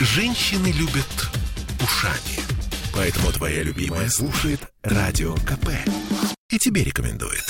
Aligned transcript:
Женщины 0.00 0.68
любят 0.68 1.28
ушами. 1.82 2.38
Поэтому 2.94 3.32
твоя 3.32 3.64
любимая 3.64 4.08
слушает 4.08 4.60
Радио 4.82 5.34
КП. 5.34 5.70
И 6.50 6.58
тебе 6.58 6.84
рекомендует. 6.84 7.42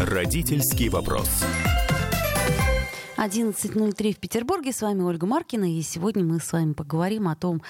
Родительский 0.00 0.90
вопрос. 0.90 1.44
11.03 3.20 4.14
в 4.14 4.18
Петербурге. 4.18 4.72
С 4.72 4.80
вами 4.80 5.02
Ольга 5.02 5.26
Маркина. 5.26 5.76
И 5.76 5.82
сегодня 5.82 6.24
мы 6.24 6.40
с 6.40 6.52
вами 6.52 6.72
поговорим 6.72 7.28
о 7.28 7.36
том, 7.36 7.60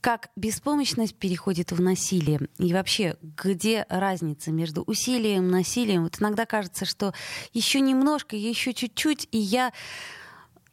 как 0.00 0.30
беспомощность 0.34 1.14
переходит 1.14 1.70
в 1.70 1.80
насилие. 1.80 2.40
И 2.58 2.72
вообще, 2.72 3.16
где 3.22 3.86
разница 3.88 4.50
между 4.50 4.82
усилием 4.82 5.46
и 5.46 5.52
насилием. 5.52 6.02
Вот 6.02 6.20
иногда 6.20 6.44
кажется, 6.44 6.84
что 6.84 7.14
еще 7.52 7.78
немножко, 7.78 8.34
еще 8.34 8.74
чуть-чуть, 8.74 9.28
и 9.30 9.38
я 9.38 9.72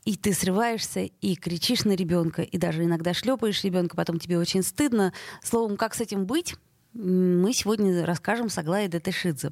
и 0.03 0.17
ты 0.17 0.33
срываешься 0.33 1.02
и 1.02 1.35
кричишь 1.35 1.85
на 1.85 1.91
ребенка, 1.91 2.41
и 2.41 2.57
даже 2.57 2.83
иногда 2.83 3.13
шлепаешь 3.13 3.63
ребенка, 3.63 3.95
потом 3.95 4.19
тебе 4.19 4.39
очень 4.39 4.63
стыдно. 4.63 5.13
Словом, 5.43 5.77
как 5.77 5.93
с 5.93 6.02
этим 6.02 6.25
быть? 6.25 6.55
Мы 6.93 7.53
сегодня 7.53 8.05
расскажем 8.05 8.49
с 8.49 8.57
Аглаей 8.57 8.88
Датышидзе. 8.88 9.49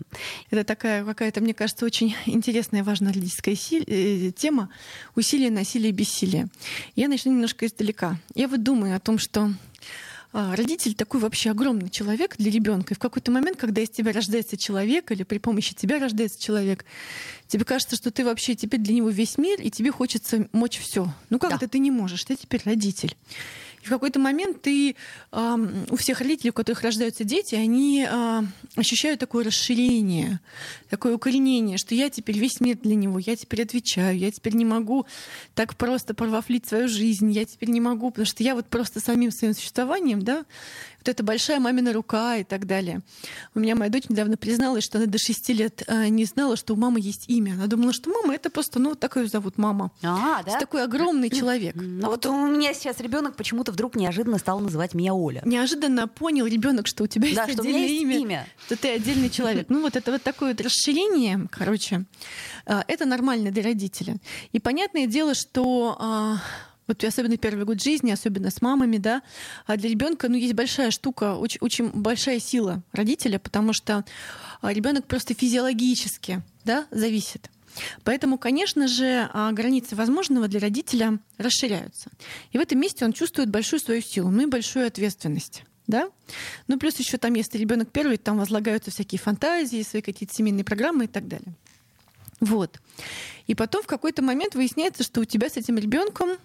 Это 0.49 0.63
такая 0.63 1.03
какая-то, 1.03 1.41
мне 1.41 1.53
кажется, 1.53 1.85
очень 1.85 2.15
интересная 2.25 2.81
и 2.81 2.83
важная 2.83 3.13
э, 3.13 4.31
тема— 4.31 4.69
усилие, 5.15 5.51
насилие, 5.51 5.91
бессилие. 5.91 6.47
Я 6.95 7.07
начну 7.07 7.31
немножко 7.31 7.65
издалека. 7.65 8.17
Я 8.35 8.47
вот 8.47 8.63
думаю 8.63 8.95
о 8.95 8.99
том, 8.99 9.17
что 9.17 9.51
а, 10.33 10.55
родитель 10.55 10.93
такой 10.93 11.19
вообще 11.19 11.51
огромный 11.51 11.89
человек 11.89 12.35
для 12.37 12.51
ребенка. 12.51 12.93
И 12.93 12.95
в 12.95 12.99
какой-то 12.99 13.31
момент, 13.31 13.57
когда 13.57 13.81
из 13.81 13.89
тебя 13.89 14.13
рождается 14.13 14.55
человек 14.55 15.11
или 15.11 15.23
при 15.23 15.39
помощи 15.39 15.75
тебя 15.75 15.99
рождается 15.99 16.41
человек, 16.41 16.85
тебе 17.47 17.65
кажется, 17.65 17.97
что 17.97 18.11
ты 18.11 18.23
вообще 18.23 18.55
теперь 18.55 18.79
для 18.79 18.93
него 18.93 19.09
весь 19.09 19.37
мир, 19.37 19.59
и 19.59 19.69
тебе 19.69 19.91
хочется 19.91 20.47
мочь 20.53 20.79
все. 20.79 21.13
Ну 21.29 21.37
как 21.37 21.51
да. 21.51 21.55
это 21.57 21.67
ты 21.67 21.79
не 21.79 21.91
можешь? 21.91 22.23
Ты 22.23 22.35
теперь 22.35 22.61
родитель. 22.63 23.15
И 23.83 23.85
в 23.85 23.89
какой-то 23.89 24.19
момент 24.19 24.61
ты 24.61 24.95
э, 25.31 25.57
у 25.89 25.95
всех 25.95 26.19
родителей, 26.19 26.51
у 26.51 26.53
которых 26.53 26.81
рождаются 26.83 27.23
дети, 27.23 27.55
они 27.55 28.07
э, 28.09 28.41
ощущают 28.75 29.19
такое 29.19 29.45
расширение, 29.45 30.39
такое 30.89 31.15
укоренение, 31.15 31.77
что 31.77 31.95
я 31.95 32.09
теперь 32.09 32.37
весь 32.37 32.59
мир 32.59 32.77
для 32.77 32.95
него, 32.95 33.19
я 33.19 33.35
теперь 33.35 33.63
отвечаю, 33.63 34.17
я 34.17 34.31
теперь 34.31 34.55
не 34.55 34.65
могу 34.65 35.05
так 35.55 35.75
просто 35.75 36.13
порвафлить 36.13 36.67
свою 36.67 36.87
жизнь, 36.87 37.31
я 37.31 37.45
теперь 37.45 37.69
не 37.69 37.81
могу, 37.81 38.11
потому 38.11 38.25
что 38.25 38.43
я 38.43 38.55
вот 38.55 38.67
просто 38.67 38.99
самим 38.99 39.31
своим 39.31 39.53
существованием, 39.53 40.21
да, 40.21 40.45
вот 41.01 41.09
эта 41.09 41.23
большая 41.23 41.59
мамина 41.59 41.93
рука 41.93 42.37
и 42.37 42.43
так 42.43 42.67
далее. 42.67 43.01
У 43.55 43.59
меня 43.59 43.75
моя 43.75 43.89
дочь 43.89 44.07
недавно 44.07 44.37
призналась, 44.37 44.83
что 44.83 44.99
она 44.99 45.07
до 45.07 45.17
шести 45.17 45.51
лет 45.53 45.83
э, 45.87 46.09
не 46.09 46.25
знала, 46.25 46.55
что 46.55 46.73
у 46.73 46.77
мамы 46.77 46.99
есть 46.99 47.27
имя. 47.27 47.53
Она 47.53 47.65
думала, 47.65 47.91
что 47.91 48.11
мама 48.11 48.35
это 48.35 48.51
просто, 48.51 48.79
ну, 48.79 48.93
так 48.93 49.15
ее 49.17 49.27
зовут 49.27 49.57
мама. 49.57 49.91
А, 50.03 50.43
да? 50.43 50.59
такой 50.59 50.83
огромный 50.83 51.31
человек. 51.31 51.75
Ну, 51.75 52.07
вот 52.07 52.25
у 52.27 52.47
меня 52.47 52.73
сейчас 52.75 52.99
ребенок 52.99 53.35
почему-то 53.35 53.70
вдруг 53.71 53.95
неожиданно 53.95 54.37
стал 54.37 54.59
называть 54.59 54.93
меня 54.93 55.13
Оля. 55.13 55.41
Неожиданно 55.45 56.07
понял 56.07 56.45
ребенок, 56.45 56.87
что 56.87 57.03
у 57.03 57.07
тебя 57.07 57.25
есть 57.25 57.37
да, 57.37 57.43
отдельное 57.43 57.63
что 57.63 57.69
меня 57.69 57.85
есть 57.85 58.01
имя, 58.01 58.17
имя, 58.19 58.47
что 58.65 58.77
ты 58.77 58.91
отдельный 58.91 59.29
человек. 59.29 59.67
Ну, 59.69 59.81
вот 59.81 59.95
это 59.95 60.11
вот 60.11 60.23
такое 60.23 60.51
вот 60.51 60.61
расширение, 60.61 61.47
короче, 61.49 62.05
э, 62.65 62.81
это 62.87 63.05
нормально 63.05 63.51
для 63.51 63.63
родителя. 63.63 64.17
И 64.51 64.59
понятное 64.59 65.07
дело, 65.07 65.33
что 65.33 65.97
а, 65.99 66.37
вот 66.87 67.03
особенно 67.03 67.37
первый 67.37 67.65
год 67.65 67.81
жизни, 67.81 68.11
особенно 68.11 68.51
с 68.51 68.61
мамами, 68.61 68.97
да, 68.97 69.21
а 69.65 69.77
для 69.77 69.89
ребенка, 69.89 70.27
ну, 70.27 70.35
есть 70.35 70.53
большая 70.53 70.91
штука, 70.91 71.35
очень, 71.35 71.59
очень 71.61 71.89
большая 71.89 72.39
сила 72.39 72.83
родителя, 72.91 73.39
потому 73.39 73.73
что 73.73 74.03
а, 74.61 74.73
ребенок 74.73 75.05
просто 75.05 75.33
физиологически, 75.33 76.41
да, 76.65 76.85
зависит. 76.91 77.49
Поэтому, 78.03 78.37
конечно 78.37 78.87
же, 78.87 79.29
а, 79.33 79.51
границы 79.51 79.95
возможного 79.95 80.47
для 80.47 80.59
родителя 80.59 81.19
расширяются. 81.37 82.09
И 82.51 82.57
в 82.57 82.61
этом 82.61 82.79
месте 82.79 83.05
он 83.05 83.13
чувствует 83.13 83.49
большую 83.49 83.79
свою 83.79 84.01
силу, 84.01 84.29
ну 84.29 84.43
и 84.43 84.45
большую 84.45 84.87
ответственность. 84.87 85.63
Да? 85.87 86.09
Ну, 86.67 86.77
плюс 86.77 86.97
еще 86.97 87.17
там, 87.17 87.33
если 87.33 87.57
ребенок 87.57 87.91
первый, 87.91 88.17
там 88.17 88.37
возлагаются 88.37 88.91
всякие 88.91 89.19
фантазии, 89.19 89.83
свои 89.83 90.01
какие-то 90.01 90.33
семейные 90.33 90.63
программы 90.63 91.05
и 91.05 91.07
так 91.07 91.27
далее. 91.27 91.53
Вот. 92.39 92.79
И 93.47 93.55
потом 93.55 93.83
в 93.83 93.87
какой-то 93.87 94.21
момент 94.21 94.55
выясняется, 94.55 95.03
что 95.03 95.21
у 95.21 95.25
тебя 95.25 95.49
с 95.49 95.57
этим 95.57 95.77
ребенком 95.77 96.37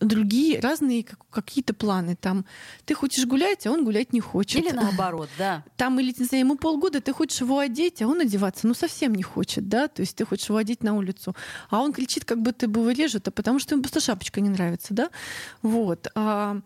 другие 0.00 0.60
разные 0.60 1.04
какие-то 1.30 1.74
планы. 1.74 2.16
Там 2.16 2.44
ты 2.84 2.94
хочешь 2.94 3.24
гулять, 3.26 3.66
а 3.66 3.70
он 3.70 3.84
гулять 3.84 4.12
не 4.12 4.20
хочет. 4.20 4.62
Или 4.62 4.72
наоборот, 4.72 5.28
да. 5.38 5.64
Там 5.76 5.98
или 6.00 6.14
не 6.16 6.24
знаю, 6.24 6.44
ему 6.44 6.56
полгода, 6.56 7.00
ты 7.00 7.12
хочешь 7.12 7.40
его 7.40 7.58
одеть, 7.58 8.02
а 8.02 8.06
он 8.06 8.20
одеваться 8.20 8.66
ну 8.66 8.74
совсем 8.74 9.14
не 9.14 9.22
хочет, 9.22 9.68
да. 9.68 9.88
То 9.88 10.02
есть 10.02 10.16
ты 10.16 10.24
хочешь 10.24 10.48
его 10.48 10.58
одеть 10.58 10.82
на 10.82 10.94
улицу, 10.94 11.34
а 11.70 11.80
он 11.80 11.92
кричит, 11.92 12.24
как 12.24 12.42
будто 12.42 12.68
бы 12.68 12.80
его 12.80 12.90
режут, 12.90 13.28
а 13.28 13.30
потому 13.30 13.58
что 13.58 13.74
ему 13.74 13.82
просто 13.82 14.00
шапочка 14.00 14.40
не 14.40 14.48
нравится, 14.48 14.94
да. 14.94 15.10
Вот. 15.62 16.08
А, 16.14 16.60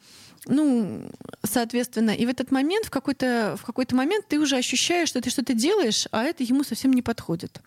ну, 0.46 1.02
соответственно, 1.42 2.10
и 2.10 2.26
в 2.26 2.28
этот 2.28 2.50
момент, 2.50 2.86
в 2.86 2.90
какой-то, 2.90 3.56
в 3.60 3.64
какой-то 3.64 3.94
момент 3.94 4.26
ты 4.28 4.38
уже 4.38 4.56
ощущаешь, 4.56 5.08
что 5.08 5.20
ты 5.20 5.30
что-то 5.30 5.54
делаешь, 5.54 6.06
а 6.10 6.24
это 6.24 6.42
ему 6.42 6.64
совсем 6.64 6.92
не 6.92 7.02
подходит. 7.02 7.60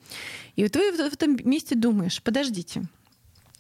И 0.56 0.64
вот 0.64 0.72
ты 0.72 0.92
в 0.92 1.14
этом 1.14 1.38
месте 1.44 1.76
думаешь, 1.76 2.22
подождите, 2.22 2.84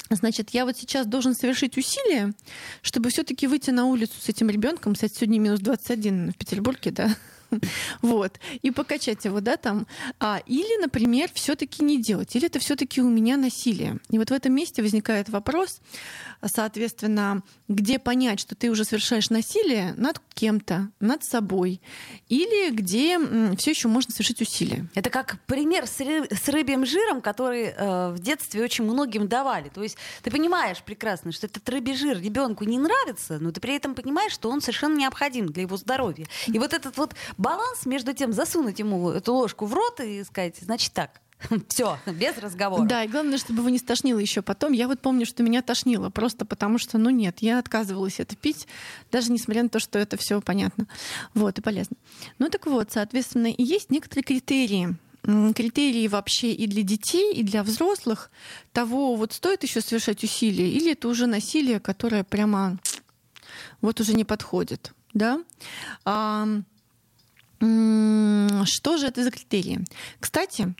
Значит, 0.09 0.51
я 0.51 0.65
вот 0.65 0.77
сейчас 0.77 1.07
должен 1.07 1.33
совершить 1.33 1.77
усилия, 1.77 2.33
чтобы 2.81 3.09
все-таки 3.09 3.47
выйти 3.47 3.71
на 3.71 3.85
улицу 3.85 4.13
с 4.19 4.29
этим 4.29 4.49
ребенком. 4.49 4.93
Кстати, 4.93 5.15
сегодня 5.15 5.39
минус 5.39 5.59
21 5.59 6.31
в 6.31 6.37
Петербурге, 6.37 6.91
да. 6.91 7.15
Вот. 8.01 8.39
И 8.61 8.71
покачать 8.71 9.25
его, 9.25 9.39
да, 9.39 9.57
там. 9.57 9.87
А, 10.19 10.41
или, 10.45 10.81
например, 10.81 11.29
все-таки 11.33 11.83
не 11.83 12.01
делать. 12.01 12.35
Или 12.35 12.47
это 12.47 12.59
все-таки 12.59 13.01
у 13.01 13.09
меня 13.09 13.37
насилие. 13.37 13.99
И 14.09 14.17
вот 14.17 14.29
в 14.29 14.33
этом 14.33 14.53
месте 14.53 14.81
возникает 14.81 15.29
вопрос, 15.29 15.81
соответственно, 16.45 17.43
где 17.67 17.99
понять, 17.99 18.39
что 18.39 18.55
ты 18.55 18.69
уже 18.69 18.85
совершаешь 18.85 19.29
насилие 19.29 19.93
над 19.97 20.19
кем-то, 20.33 20.89
над 20.99 21.23
собой, 21.23 21.81
или 22.29 22.71
где 22.71 23.19
все 23.57 23.71
еще 23.71 23.87
можно 23.87 24.11
совершить 24.11 24.41
усилие. 24.41 24.87
Это 24.95 25.09
как 25.09 25.39
пример 25.45 25.87
с, 25.87 25.99
ры- 26.01 26.33
с 26.33 26.47
рыбьим 26.49 26.85
жиром, 26.85 27.21
который 27.21 27.65
э, 27.65 28.09
в 28.11 28.19
детстве 28.19 28.63
очень 28.63 28.83
многим 28.83 29.27
давали. 29.27 29.69
То 29.69 29.83
есть 29.83 29.97
ты 30.21 30.31
понимаешь 30.31 30.81
прекрасно, 30.83 31.31
что 31.31 31.47
этот 31.47 31.67
рыбий 31.69 31.95
жир 31.95 32.19
ребенку 32.19 32.63
не 32.63 32.77
нравится, 32.77 33.39
но 33.39 33.51
ты 33.51 33.61
при 33.61 33.75
этом 33.75 33.95
понимаешь, 33.95 34.33
что 34.33 34.49
он 34.49 34.61
совершенно 34.61 34.97
необходим 34.97 35.47
для 35.47 35.63
его 35.63 35.77
здоровья. 35.77 36.25
И 36.47 36.59
вот 36.59 36.73
этот 36.73 36.97
вот 36.97 37.15
баланс 37.43 37.85
между 37.85 38.13
тем 38.13 38.33
засунуть 38.33 38.79
ему 38.79 39.11
эту 39.11 39.33
ложку 39.33 39.65
в 39.65 39.73
рот 39.73 39.99
и 39.99 40.23
сказать, 40.23 40.57
значит 40.61 40.93
так, 40.93 41.21
все, 41.67 41.99
без 42.07 42.37
разговора. 42.37 42.87
Да, 42.87 43.03
и 43.03 43.07
главное, 43.07 43.37
чтобы 43.37 43.59
его 43.59 43.69
не 43.69 43.77
стошнило 43.77 44.17
еще 44.17 44.41
потом. 44.41 44.71
Я 44.71 44.87
вот 44.87 45.01
помню, 45.01 45.25
что 45.25 45.43
меня 45.43 45.61
тошнило, 45.61 46.09
просто 46.09 46.45
потому 46.45 46.77
что, 46.77 46.97
ну 46.97 47.09
нет, 47.09 47.37
я 47.39 47.59
отказывалась 47.59 48.19
это 48.19 48.35
пить, 48.35 48.67
даже 49.11 49.31
несмотря 49.31 49.63
на 49.63 49.69
то, 49.69 49.79
что 49.79 49.99
это 49.99 50.17
все 50.17 50.41
понятно. 50.41 50.87
Вот, 51.33 51.59
и 51.59 51.61
полезно. 51.61 51.97
Ну 52.39 52.49
так 52.49 52.65
вот, 52.65 52.91
соответственно, 52.91 53.47
и 53.47 53.63
есть 53.63 53.91
некоторые 53.91 54.23
критерии, 54.23 54.95
критерии 55.23 56.07
вообще 56.07 56.53
и 56.53 56.67
для 56.67 56.83
детей, 56.83 57.33
и 57.33 57.43
для 57.43 57.63
взрослых 57.63 58.31
того, 58.71 59.15
вот 59.15 59.33
стоит 59.33 59.63
еще 59.63 59.81
совершать 59.81 60.23
усилия, 60.23 60.69
или 60.69 60.93
это 60.93 61.07
уже 61.07 61.27
насилие, 61.27 61.79
которое 61.79 62.23
прямо 62.23 62.79
вот 63.81 63.99
уже 63.99 64.13
не 64.13 64.23
подходит. 64.23 64.93
Да? 65.13 65.41
Что 67.63 68.97
же 68.97 69.07
это 69.07 69.23
за 69.23 69.31
критерии? 69.31 69.85
Кстати, 70.19 70.73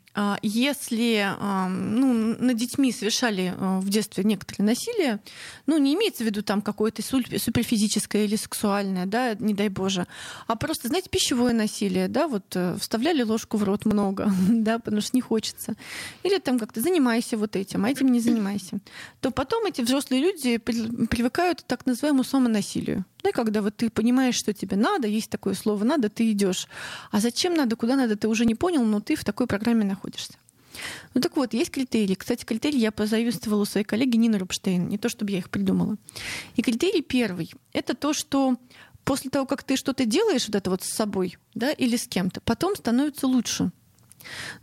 если 0.44 1.26
а, 1.40 1.68
ну, 1.68 2.36
над 2.38 2.56
детьми 2.56 2.92
совершали 2.92 3.54
а, 3.58 3.80
в 3.80 3.90
детстве 3.90 4.24
некоторые 4.24 4.68
насилие, 4.68 5.20
ну, 5.66 5.78
не 5.78 5.96
имеется 5.96 6.24
в 6.24 6.28
виду 6.28 6.44
там 6.44 6.62
какое-то 6.62 7.02
суперфизическое 7.02 8.26
или 8.26 8.36
сексуальное, 8.36 9.08
да, 9.08 9.34
не 9.34 9.56
дай 9.56 9.70
боже, 9.70 10.06
а 10.46 10.56
просто, 10.56 10.88
знаете, 10.88 11.10
пищевое 11.10 11.54
насилие, 11.54 12.08
да, 12.08 12.28
вот 12.28 12.44
э, 12.56 12.78
вставляли 12.80 13.24
ложку 13.24 13.58
в 13.58 13.64
рот 13.64 13.86
много, 13.86 14.32
да, 14.50 14.78
потому 14.78 15.02
что 15.02 15.18
не 15.18 15.22
хочется. 15.22 15.74
Или 16.22 16.38
там 16.38 16.60
как-то 16.60 16.80
занимайся 16.80 17.36
вот 17.36 17.56
этим, 17.56 17.86
а 17.86 17.90
этим 17.90 18.12
не 18.12 18.20
занимайся. 18.20 18.80
То 19.20 19.32
потом 19.32 19.66
эти 19.66 19.82
взрослые 19.82 20.22
люди 20.22 20.58
привыкают 20.58 21.62
к 21.62 21.66
так 21.66 21.88
называемому 21.88 22.24
самонасилию. 22.24 23.06
Да, 23.24 23.32
когда 23.32 23.62
вот 23.62 23.78
ты 23.78 23.90
понимаешь, 23.90 24.36
что 24.36 24.54
тебе 24.54 24.76
надо, 24.76 25.08
есть 25.08 25.30
такое 25.30 25.54
слово 25.54 25.86
«надо», 25.86 26.10
ты 26.10 26.30
идешь. 26.32 26.68
А 27.10 27.22
зачем 27.22 27.54
надо, 27.54 27.78
куда 27.78 27.96
надо, 27.96 28.18
ты 28.18 28.28
уже 28.28 28.46
не 28.46 28.54
понял, 28.54 28.84
но 28.84 29.00
ты 29.00 29.16
в 29.16 29.24
такой 29.24 29.48
программе 29.48 29.86
находишься 29.86 30.03
находишься. 30.04 30.34
Ну 31.14 31.22
так 31.22 31.38
вот, 31.38 31.54
есть 31.54 31.72
критерии. 31.72 32.16
Кстати, 32.16 32.46
критерии 32.46 32.80
я 32.80 32.92
позаимствовала 32.92 33.62
у 33.62 33.66
своей 33.66 33.86
коллеги 33.86 34.18
Нины 34.18 34.38
Рубштейн, 34.40 34.88
не 34.88 34.98
то 34.98 35.08
чтобы 35.08 35.32
я 35.32 35.38
их 35.38 35.50
придумала. 35.50 35.98
И 36.56 36.62
критерий 36.62 37.02
первый— 37.02 37.52
это 37.74 37.94
то, 37.94 38.14
что 38.14 38.58
после 39.04 39.30
того, 39.30 39.46
как 39.46 39.64
ты 39.64 39.76
что-то 39.76 40.06
делаешь 40.06 40.48
вот 40.48 40.56
это 40.56 40.70
вот 40.70 40.84
с 40.84 40.94
собой, 40.94 41.38
да, 41.54 41.72
или 41.72 41.96
с 41.96 42.08
кем-то, 42.08 42.42
потом 42.42 42.76
становится 42.76 43.28
лучше. 43.28 43.72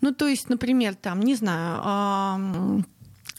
Ну, 0.01 0.13
то 0.13 0.27
есть, 0.27 0.49
например, 0.49 0.95
там, 0.95 1.21
не 1.21 1.37
знаю, 1.37 2.85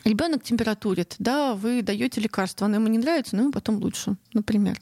ребенок 0.06 0.44
температурит, 0.44 1.16
да, 1.20 1.56
вы 1.56 1.82
даете 1.82 2.22
лекарство, 2.22 2.68
оно 2.68 2.76
ему 2.76 2.88
не 2.88 3.00
нравится, 3.00 3.36
но 3.36 3.42
ему 3.44 3.52
потом 3.52 3.78
лучше, 3.78 4.16
например. 4.34 4.80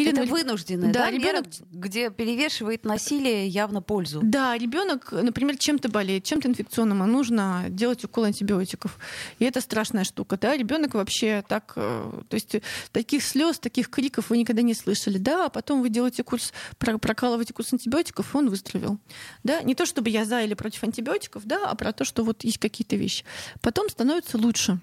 Или 0.00 0.12
это 0.12 0.24
вынужденное, 0.24 0.92
да, 0.92 1.04
да 1.04 1.10
ребенок, 1.10 1.46
где 1.70 2.10
перевешивает 2.10 2.84
насилие 2.84 3.46
явно 3.46 3.82
пользу. 3.82 4.20
Да, 4.22 4.56
ребенок, 4.56 5.12
например, 5.12 5.56
чем-то 5.56 5.88
болеет, 5.88 6.24
чем-то 6.24 6.48
инфекционным, 6.48 7.02
а 7.02 7.06
нужно 7.06 7.66
делать 7.68 8.04
укол 8.04 8.24
антибиотиков. 8.24 8.98
И 9.38 9.44
это 9.44 9.60
страшная 9.60 10.04
штука, 10.04 10.38
да. 10.40 10.56
Ребенок 10.56 10.94
вообще 10.94 11.44
так, 11.46 11.72
э, 11.76 12.22
то 12.28 12.34
есть 12.34 12.56
таких 12.92 13.22
слез, 13.22 13.58
таких 13.58 13.90
криков 13.90 14.30
вы 14.30 14.38
никогда 14.38 14.62
не 14.62 14.74
слышали, 14.74 15.18
да. 15.18 15.46
А 15.46 15.48
потом 15.48 15.82
вы 15.82 15.88
делаете 15.88 16.22
курс, 16.22 16.52
прокалываете 16.78 17.52
курс 17.52 17.72
антибиотиков, 17.72 18.34
и 18.34 18.38
он 18.38 18.48
выздоровел, 18.48 18.98
да. 19.42 19.62
Не 19.62 19.74
то 19.74 19.86
чтобы 19.86 20.10
я 20.10 20.24
за 20.24 20.42
или 20.42 20.54
против 20.54 20.84
антибиотиков, 20.84 21.44
да, 21.44 21.70
а 21.70 21.74
про 21.74 21.92
то, 21.92 22.04
что 22.04 22.24
вот 22.24 22.44
есть 22.44 22.58
какие-то 22.58 22.96
вещи. 22.96 23.24
Потом 23.60 23.88
становится 23.88 24.38
лучше. 24.38 24.80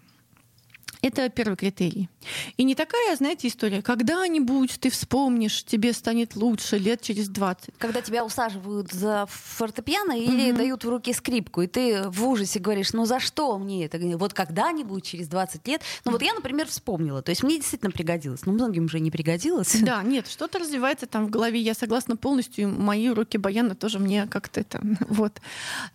Это 1.01 1.29
первый 1.29 1.55
критерий. 1.55 2.09
И 2.57 2.63
не 2.63 2.75
такая, 2.75 3.15
знаете, 3.15 3.47
история, 3.47 3.81
когда-нибудь 3.81 4.79
ты 4.79 4.89
вспомнишь, 4.89 5.63
тебе 5.63 5.93
станет 5.93 6.35
лучше 6.35 6.77
лет 6.77 7.01
через 7.01 7.29
20. 7.29 7.75
Когда 7.77 8.01
тебя 8.01 8.25
усаживают 8.25 8.91
за 8.91 9.25
фортепиано 9.29 10.17
или 10.17 10.49
mm-hmm. 10.49 10.57
дают 10.57 10.83
в 10.83 10.89
руки 10.89 11.13
скрипку, 11.13 11.61
и 11.61 11.67
ты 11.67 12.03
в 12.09 12.27
ужасе 12.27 12.59
говоришь, 12.59 12.93
ну 12.93 13.05
за 13.05 13.19
что 13.19 13.57
мне 13.57 13.85
это? 13.85 13.97
Вот 14.17 14.33
когда-нибудь, 14.33 15.05
через 15.05 15.27
20 15.27 15.67
лет. 15.67 15.81
Ну 16.05 16.11
вот 16.11 16.21
я, 16.21 16.33
например, 16.33 16.67
вспомнила. 16.67 17.21
То 17.21 17.31
есть 17.31 17.43
мне 17.43 17.57
действительно 17.57 17.91
пригодилось. 17.91 18.45
Но 18.45 18.53
многим 18.53 18.85
уже 18.85 18.99
не 18.99 19.11
пригодилось. 19.11 19.77
Да, 19.81 20.03
нет, 20.03 20.27
что-то 20.27 20.59
развивается 20.59 21.05
там 21.05 21.27
в 21.27 21.29
голове. 21.29 21.59
Я 21.59 21.73
согласна 21.73 22.17
полностью. 22.17 22.69
Мои 22.69 23.09
уроки 23.09 23.37
баяна 23.37 23.75
тоже 23.75 23.99
мне 23.99 24.27
как-то 24.27 24.61
это... 24.61 24.81
Вот. 25.07 25.41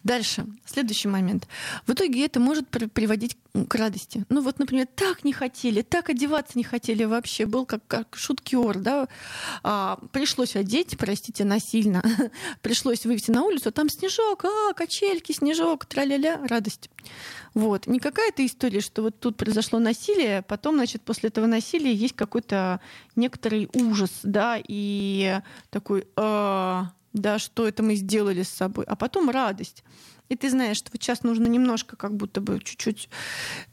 Дальше. 0.03 0.47
Следующий 0.65 1.09
момент. 1.09 1.47
В 1.87 1.93
итоге 1.93 2.25
это 2.25 2.41
может 2.41 2.69
приводить 2.69 3.37
к 3.69 3.75
радости. 3.75 4.25
Ну 4.29 4.41
вот, 4.41 4.59
например, 4.59 4.87
так 4.95 5.25
не 5.25 5.33
хотели, 5.33 5.83
так 5.83 6.11
одеваться 6.11 6.57
не 6.57 6.65
хотели 6.65 7.05
вообще. 7.05 7.47
Был 7.47 7.67
как, 7.67 7.87
как 7.87 8.17
шуткиор, 8.17 8.79
да. 8.79 9.09
А, 9.63 9.99
пришлось 10.13 10.57
одеть, 10.57 10.97
простите, 10.99 11.45
насильно. 11.45 12.03
пришлось 12.63 13.05
вывести 13.05 13.31
на 13.31 13.43
улицу, 13.43 13.71
а 13.71 13.73
там 13.73 13.89
снежок, 13.89 14.45
а, 14.45 14.73
качельки, 14.75 15.33
снежок, 15.33 15.87
тра-ля-ля, 15.87 16.41
радость. 16.47 16.91
Вот. 17.55 17.87
Не 17.87 17.99
какая-то 17.99 18.45
история, 18.45 18.81
что 18.81 19.03
вот 19.03 19.19
тут 19.19 19.37
произошло 19.37 19.79
насилие, 19.79 20.43
потом, 20.43 20.77
значит, 20.77 21.03
после 21.03 21.29
этого 21.29 21.47
насилия 21.47 21.93
есть 21.93 22.17
какой-то 22.17 22.81
некоторый 23.17 23.69
ужас, 23.75 24.11
да, 24.23 24.59
и 24.67 25.41
такой, 25.71 26.07
э, 26.17 26.83
да, 27.13 27.39
что 27.39 27.69
это 27.69 27.83
мы 27.83 27.95
сделали 27.97 28.43
с 28.43 28.49
собой, 28.49 28.85
а 28.87 28.97
потом 28.97 29.29
радость 29.31 29.85
и 30.29 30.37
ты 30.37 30.49
знаешь, 30.49 30.79
что 30.79 30.91
вот 30.93 31.03
сейчас 31.03 31.23
нужно 31.23 31.47
немножко 31.47 31.97
как 31.97 32.17
будто 32.17 32.41
бы 32.41 32.59
чуть-чуть 32.61 33.09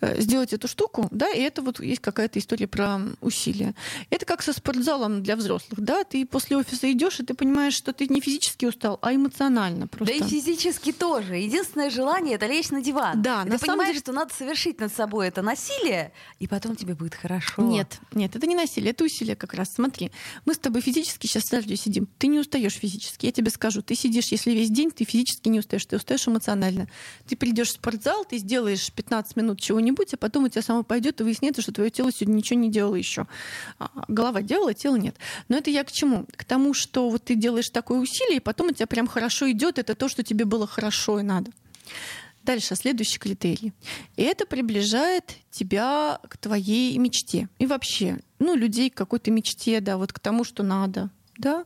э, 0.02 0.20
сделать 0.22 0.52
эту 0.54 0.68
штуку, 0.68 1.08
да, 1.12 1.30
и 1.30 1.40
это 1.40 1.62
вот 1.62 1.80
есть 1.80 2.02
какая-то 2.02 2.40
история 2.40 2.68
про 2.68 3.00
усилия. 3.22 3.76
Это 4.10 4.26
как 4.26 4.42
со 4.42 4.52
спортзалом 4.52 5.24
для 5.24 5.36
взрослых, 5.36 5.80
да, 5.80 6.04
ты 6.04 6.26
после 6.26 6.58
офиса 6.58 6.92
идешь, 6.92 7.20
и 7.20 7.24
ты 7.24 7.34
понимаешь, 7.34 7.74
что 7.74 7.94
ты 7.94 8.08
не 8.08 8.20
физически 8.20 8.66
устал, 8.66 9.00
а 9.02 9.14
эмоционально 9.14 9.88
просто. 9.88 10.18
Да 10.18 10.26
и 10.26 10.28
физически 10.28 10.92
тоже. 10.92 11.38
Единственное 11.38 11.90
желание— 11.90 12.36
это 12.36 12.48
лечь 12.48 12.72
на 12.72 12.82
диван. 12.82 13.22
Да, 13.22 13.44
и 13.46 13.50
на 13.50 13.58
ты 13.58 13.66
понимаешь, 13.66 13.92
деле... 13.92 14.02
что 14.02 14.12
надо 14.12 14.34
совершить 14.34 14.80
над 14.80 14.94
собой 14.94 15.28
это 15.28 15.42
насилие, 15.42 16.12
и 16.40 16.48
потом 16.48 16.76
тебе 16.76 16.94
будет 16.94 17.16
хорошо. 17.16 17.62
Нет, 17.62 18.00
нет, 18.14 18.36
это 18.36 18.46
не 18.48 18.56
насилие, 18.56 18.92
это 18.92 19.06
усилие 19.06 19.36
как 19.36 19.54
раз. 19.54 19.74
Смотри, 19.74 20.12
мы 20.46 20.54
с 20.54 20.58
тобой 20.58 20.82
физически 20.82 21.28
сейчас 21.28 21.44
с 21.46 21.78
сидим. 21.78 22.08
Ты 22.18 22.28
не 22.28 22.40
устаешь 22.40 22.74
физически. 22.74 23.26
Я 23.26 23.32
тебе 23.32 23.50
скажу, 23.50 23.82
ты 23.82 23.96
сидишь, 23.96 24.28
если 24.28 24.52
весь 24.52 24.70
день, 24.70 24.92
ты 24.92 25.06
физически 25.06 25.48
не 25.48 25.60
устаешь, 25.60 25.86
ты 25.86 25.96
устаешь 25.96 26.28
эмоционально 26.28 26.39
эмоционально. 26.40 26.88
Ты 27.28 27.36
придешь 27.36 27.70
в 27.70 27.74
спортзал, 27.74 28.26
ты 28.26 28.38
сделаешь 28.38 28.92
15 28.92 29.36
минут 29.36 29.60
чего-нибудь, 29.60 30.14
а 30.14 30.18
потом 30.18 30.46
у 30.46 30.50
тебя 30.50 30.62
само 30.62 30.84
пойдет 30.84 31.20
и 31.20 31.24
выяснится, 31.24 31.62
что 31.62 31.72
твое 31.72 31.90
тело 31.90 32.12
сегодня 32.12 32.38
ничего 32.38 32.60
не 32.60 32.72
делало 32.72 32.96
еще. 32.96 33.28
А, 33.78 33.90
голова 34.08 34.42
делала, 34.42 34.74
тело 34.74 34.96
нет. 34.96 35.16
Но 35.50 35.58
это 35.58 35.70
я 35.70 35.84
к 35.84 35.92
чему? 35.92 36.26
К 36.36 36.44
тому, 36.46 36.74
что 36.74 37.10
вот 37.10 37.26
ты 37.26 37.36
делаешь 37.36 37.70
такое 37.70 38.00
усилие, 38.00 38.38
и 38.38 38.42
потом 38.42 38.68
у 38.68 38.72
тебя 38.72 38.88
прям 38.88 39.08
хорошо 39.08 39.52
идет, 39.52 39.78
это 39.78 39.96
то, 39.96 40.08
что 40.08 40.24
тебе 40.24 40.46
было 40.46 40.66
хорошо 40.66 41.20
и 41.20 41.24
надо. 41.24 41.52
Дальше, 42.44 42.76
следующий 42.76 43.20
критерий. 43.20 43.74
И 44.16 44.24
это 44.24 44.46
приближает 44.46 45.36
тебя 45.52 46.20
к 46.28 46.38
твоей 46.38 46.98
мечте. 46.98 47.50
И 47.60 47.66
вообще, 47.66 48.20
ну, 48.40 48.56
людей 48.56 48.90
к 48.90 48.96
какой-то 48.96 49.30
мечте, 49.30 49.82
да, 49.82 49.98
вот 49.98 50.14
к 50.14 50.20
тому, 50.20 50.44
что 50.44 50.64
надо, 50.64 51.10
да, 51.40 51.66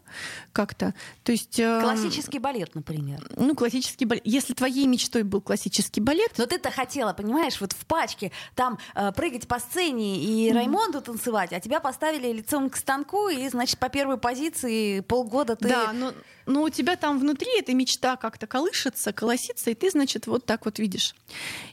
как-то. 0.51 0.93
То 1.23 1.31
есть... 1.31 1.59
Э, 1.59 1.81
классический 1.81 2.39
балет, 2.39 2.75
например. 2.75 3.27
Ну, 3.35 3.55
классический 3.55 4.05
балет. 4.05 4.21
Если 4.23 4.53
твоей 4.53 4.85
мечтой 4.85 5.23
был 5.23 5.41
классический 5.41 5.99
балет... 5.99 6.31
Но 6.37 6.45
ты-то 6.45 6.71
хотела, 6.71 7.13
понимаешь, 7.13 7.59
вот 7.59 7.73
в 7.73 7.85
пачке 7.87 8.31
там 8.55 8.77
э, 8.93 9.11
прыгать 9.11 9.47
по 9.47 9.59
сцене 9.59 10.23
и 10.23 10.47
mm-hmm. 10.47 10.53
Раймонду 10.53 11.01
танцевать, 11.01 11.51
а 11.53 11.59
тебя 11.59 11.79
поставили 11.79 12.31
лицом 12.31 12.69
к 12.69 12.77
станку, 12.77 13.29
и, 13.29 13.49
значит, 13.49 13.79
по 13.79 13.89
первой 13.89 14.17
позиции 14.17 14.99
полгода 15.01 15.55
ты... 15.55 15.67
Да, 15.67 15.91
но, 15.91 16.13
но 16.45 16.61
у 16.61 16.69
тебя 16.69 16.95
там 16.95 17.19
внутри 17.19 17.49
эта 17.59 17.73
мечта 17.73 18.15
как-то 18.15 18.45
колышется, 18.45 19.11
колосится, 19.11 19.71
и 19.71 19.73
ты, 19.73 19.89
значит, 19.89 20.27
вот 20.27 20.45
так 20.45 20.65
вот 20.65 20.77
видишь. 20.77 21.15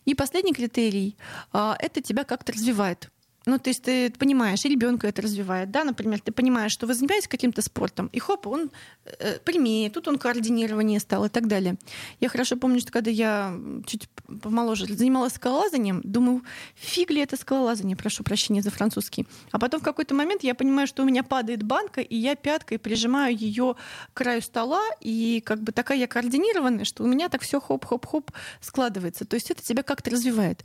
И 0.07 0.15
последний 0.15 0.55
критерий 0.55 1.17
э,— 1.53 1.75
это 1.79 2.01
тебя 2.01 2.25
как-то 2.25 2.53
развивает. 2.53 3.11
Ну, 3.47 3.59
то 3.59 3.71
есть 3.71 3.83
ты 3.85 4.11
понимаешь, 4.11 4.65
и 4.67 4.69
ребенка 4.69 5.09
это 5.09 5.23
развивает, 5.23 5.71
да, 5.71 5.85
например, 5.85 6.21
ты 6.21 6.31
понимаешь, 6.31 6.73
что 6.73 6.87
вы 6.87 6.93
занимаетесь 6.93 7.27
каким-то 7.27 7.63
спортом, 7.63 8.09
и 8.13 8.19
хоп, 8.19 8.47
он 8.47 8.71
э, 9.07 9.39
прямее, 9.39 9.89
тут 9.89 10.09
он 10.09 10.19
координирование 10.19 11.01
стал 11.01 11.25
и 11.25 11.31
так 11.31 11.49
далее. 11.49 11.77
Я 12.21 12.29
хорошо 12.29 12.57
помню, 12.57 12.81
что 12.81 12.93
когда 12.93 13.11
я 13.11 13.59
чуть 13.87 14.11
помоложе 14.43 14.87
занималась 14.87 15.35
скалолазанием, 15.35 16.03
думаю, 16.05 16.43
фиг 16.75 17.11
ли 17.11 17.23
это 17.23 17.37
скалолазание, 17.39 17.97
прошу 17.97 18.25
прощения 18.25 18.61
за 18.61 18.71
французский. 18.71 19.27
А 19.53 19.59
потом 19.59 19.81
в 19.81 19.85
какой-то 19.85 20.15
момент 20.15 20.43
я 20.43 20.55
понимаю, 20.55 20.87
что 20.87 21.03
у 21.03 21.07
меня 21.07 21.23
падает 21.23 21.63
банка, 21.63 22.03
и 22.03 22.17
я 22.17 22.35
пяткой 22.35 22.79
прижимаю 22.79 23.35
ее 23.35 23.77
к 24.13 24.19
краю 24.19 24.43
стола, 24.43 24.83
и 25.01 25.43
как 25.45 25.63
бы 25.63 25.73
такая 25.73 25.97
я 25.97 26.07
координированная, 26.07 26.85
что 26.85 27.05
у 27.05 27.07
меня 27.07 27.31
так 27.31 27.41
все 27.41 27.59
хоп-хоп-хоп 27.59 28.33
складывается. 28.61 29.25
То 29.25 29.35
есть 29.35 29.51
это 29.51 29.63
тебя 29.63 29.83
как-то 29.83 30.11
развивает 30.11 30.63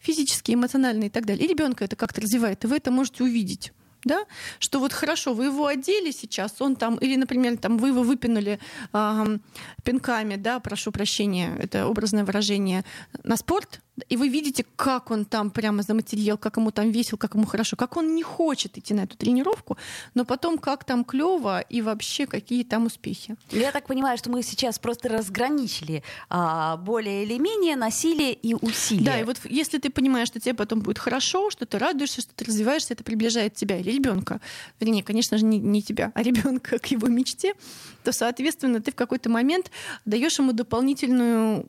физически, 0.00 0.52
эмоционально 0.52 1.04
и 1.04 1.10
так 1.10 1.26
далее. 1.26 1.44
И 1.44 1.48
ребенка 1.48 1.84
это 1.84 1.96
как-то 2.14 2.20
развивает, 2.20 2.64
и 2.64 2.66
вы 2.66 2.76
это 2.76 2.90
можете 2.90 3.24
увидеть 3.24 3.72
да, 4.06 4.26
что 4.58 4.80
вот 4.80 4.92
хорошо, 4.92 5.32
вы 5.32 5.46
его 5.46 5.66
одели 5.66 6.10
сейчас, 6.10 6.60
он 6.60 6.76
там, 6.76 6.96
или, 6.96 7.16
например, 7.16 7.56
там 7.56 7.78
вы 7.78 7.88
его 7.88 8.02
выпинули 8.02 8.58
э, 8.92 9.38
пинками, 9.82 10.36
да, 10.36 10.60
прошу 10.60 10.92
прощения, 10.92 11.56
это 11.58 11.86
образное 11.86 12.24
выражение, 12.24 12.84
на 13.22 13.38
спорт, 13.38 13.80
и 14.08 14.16
вы 14.16 14.28
видите, 14.28 14.64
как 14.76 15.10
он 15.10 15.24
там 15.24 15.50
прямо 15.50 15.82
заматериал, 15.82 16.36
как 16.36 16.56
ему 16.56 16.70
там 16.72 16.90
весело, 16.90 17.16
как 17.16 17.34
ему 17.34 17.46
хорошо, 17.46 17.76
как 17.76 17.96
он 17.96 18.14
не 18.14 18.22
хочет 18.22 18.76
идти 18.76 18.92
на 18.92 19.02
эту 19.02 19.16
тренировку, 19.16 19.76
но 20.14 20.24
потом 20.24 20.58
как 20.58 20.84
там 20.84 21.04
клево 21.04 21.60
и 21.60 21.80
вообще 21.80 22.26
какие 22.26 22.64
там 22.64 22.86
успехи. 22.86 23.36
Я 23.50 23.70
так 23.70 23.86
понимаю, 23.86 24.18
что 24.18 24.30
мы 24.30 24.42
сейчас 24.42 24.78
просто 24.78 25.08
разграничили 25.08 26.02
а, 26.28 26.76
более 26.76 27.24
или 27.24 27.38
менее 27.38 27.76
насилие 27.76 28.32
и 28.32 28.54
усилие. 28.54 29.04
Да, 29.04 29.20
и 29.20 29.24
вот 29.24 29.38
если 29.44 29.78
ты 29.78 29.90
понимаешь, 29.90 30.28
что 30.28 30.40
тебе 30.40 30.54
потом 30.54 30.80
будет 30.80 30.98
хорошо, 30.98 31.50
что 31.50 31.64
ты 31.64 31.78
радуешься, 31.78 32.20
что 32.20 32.34
ты 32.34 32.44
развиваешься, 32.44 32.94
это 32.94 33.04
приближает 33.04 33.54
тебя 33.54 33.78
или 33.78 33.92
ребенка, 33.92 34.40
вернее, 34.80 35.04
конечно 35.04 35.38
же, 35.38 35.44
не, 35.44 35.58
не 35.58 35.82
тебя, 35.82 36.10
а 36.14 36.22
ребенка 36.22 36.78
к 36.80 36.86
его 36.86 37.06
мечте, 37.06 37.54
то, 38.02 38.12
соответственно, 38.12 38.80
ты 38.80 38.90
в 38.90 38.96
какой-то 38.96 39.30
момент 39.30 39.70
даешь 40.04 40.38
ему 40.38 40.52
дополнительную 40.52 41.68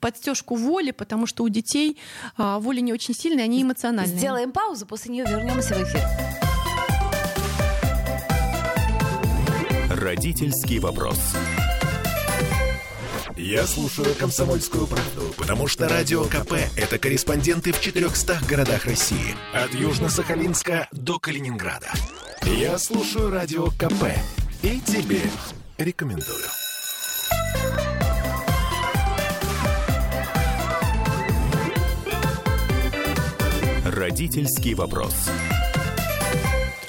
подстежку 0.00 0.54
воли, 0.54 0.90
потому 0.90 1.26
что 1.26 1.44
у 1.44 1.48
детей 1.48 1.98
а, 2.36 2.58
воля 2.58 2.80
не 2.80 2.92
очень 2.92 3.14
сильная, 3.14 3.44
они 3.44 3.62
эмоциональные. 3.62 4.18
Сделаем 4.18 4.52
паузу, 4.52 4.86
после 4.86 5.12
нее 5.12 5.24
вернемся 5.28 5.74
в 5.74 5.82
эфир. 5.82 6.02
Родительский 9.90 10.78
вопрос. 10.78 11.18
Я 13.36 13.66
слушаю 13.68 14.14
«Комсомольскую 14.16 14.88
правду», 14.88 15.32
потому 15.36 15.68
что 15.68 15.88
«Радио 15.88 16.24
КП»— 16.24 16.54
это 16.76 16.98
корреспонденты 16.98 17.72
в 17.72 17.80
400 17.80 18.40
городах 18.48 18.84
России. 18.84 19.36
От 19.54 19.70
Южно-Сахалинска 19.74 20.88
до 20.90 21.20
Калининграда. 21.20 21.92
Я 22.42 22.78
слушаю 22.78 23.30
«Радио 23.30 23.68
КП» 23.68 24.06
и 24.62 24.80
тебе 24.80 25.20
рекомендую. 25.78 26.57
Родительский 34.08 34.72
вопрос. 34.72 35.12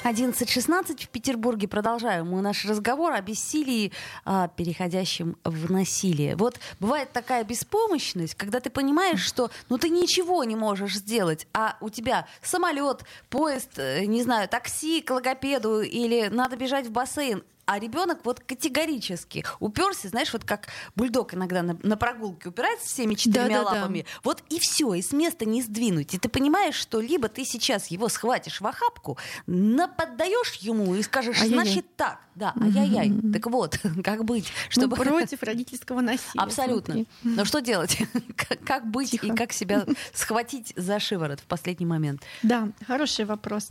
11.16 0.04 1.04
в 1.04 1.08
Петербурге. 1.10 1.68
Продолжаем 1.68 2.28
мы 2.28 2.40
наш 2.40 2.64
разговор 2.64 3.12
о 3.12 3.20
бессилии, 3.20 3.92
а, 4.24 4.48
переходящем 4.48 5.36
в 5.44 5.70
насилие. 5.70 6.34
Вот 6.34 6.58
бывает 6.80 7.12
такая 7.12 7.44
беспомощность, 7.44 8.36
когда 8.36 8.58
ты 8.60 8.70
понимаешь, 8.70 9.20
что 9.22 9.50
ну 9.68 9.76
ты 9.76 9.90
ничего 9.90 10.44
не 10.44 10.56
можешь 10.56 10.94
сделать, 10.94 11.46
а 11.52 11.76
у 11.82 11.90
тебя 11.90 12.26
самолет, 12.40 13.04
поезд, 13.28 13.72
э, 13.76 14.06
не 14.06 14.22
знаю, 14.22 14.48
такси 14.48 15.02
к 15.02 15.10
логопеду 15.10 15.82
или 15.82 16.28
надо 16.28 16.56
бежать 16.56 16.86
в 16.86 16.90
бассейн, 16.90 17.44
а 17.70 17.78
ребенок 17.78 18.18
вот 18.24 18.40
категорически 18.40 19.44
уперся, 19.60 20.08
знаешь, 20.08 20.32
вот 20.32 20.42
как 20.42 20.66
бульдог 20.96 21.34
иногда 21.34 21.62
на, 21.62 21.78
на 21.84 21.96
прогулке 21.96 22.48
упирается 22.48 22.88
всеми 22.88 23.14
четырьмя 23.14 23.62
Да-да-да. 23.62 23.82
лапами. 23.82 24.06
Вот 24.24 24.42
и 24.50 24.58
все, 24.58 24.94
и 24.94 25.00
с 25.02 25.12
места 25.12 25.44
не 25.44 25.62
сдвинуть. 25.62 26.12
И 26.14 26.18
ты 26.18 26.28
понимаешь, 26.28 26.74
что 26.74 27.00
либо 27.00 27.28
ты 27.28 27.44
сейчас 27.44 27.86
его 27.86 28.08
схватишь 28.08 28.60
в 28.60 28.66
охапку, 28.66 29.18
наподдаешь 29.46 30.54
ему 30.54 30.96
и 30.96 31.02
скажешь, 31.04 31.40
Ай-яй-яй. 31.40 31.64
значит 31.64 31.86
так, 31.94 32.18
да, 32.34 32.52
ай-яй-яй. 32.60 33.12
Так 33.32 33.46
вот, 33.46 33.78
как 34.04 34.24
быть, 34.24 34.48
чтобы... 34.68 34.96
Мы 34.96 35.04
против 35.04 35.40
родительского 35.44 36.00
насилия. 36.00 36.30
Абсолютно. 36.42 36.94
смотри. 36.94 37.06
Но 37.22 37.44
что 37.44 37.60
делать? 37.60 37.98
Как, 38.34 38.64
как 38.64 38.90
быть 38.90 39.12
Тихо. 39.12 39.26
и 39.28 39.30
как 39.30 39.52
себя 39.52 39.86
схватить 40.12 40.72
за 40.74 40.98
шиворот 40.98 41.38
в 41.38 41.44
последний 41.44 41.86
момент? 41.86 42.22
Да, 42.42 42.68
хороший 42.84 43.26
вопрос. 43.26 43.70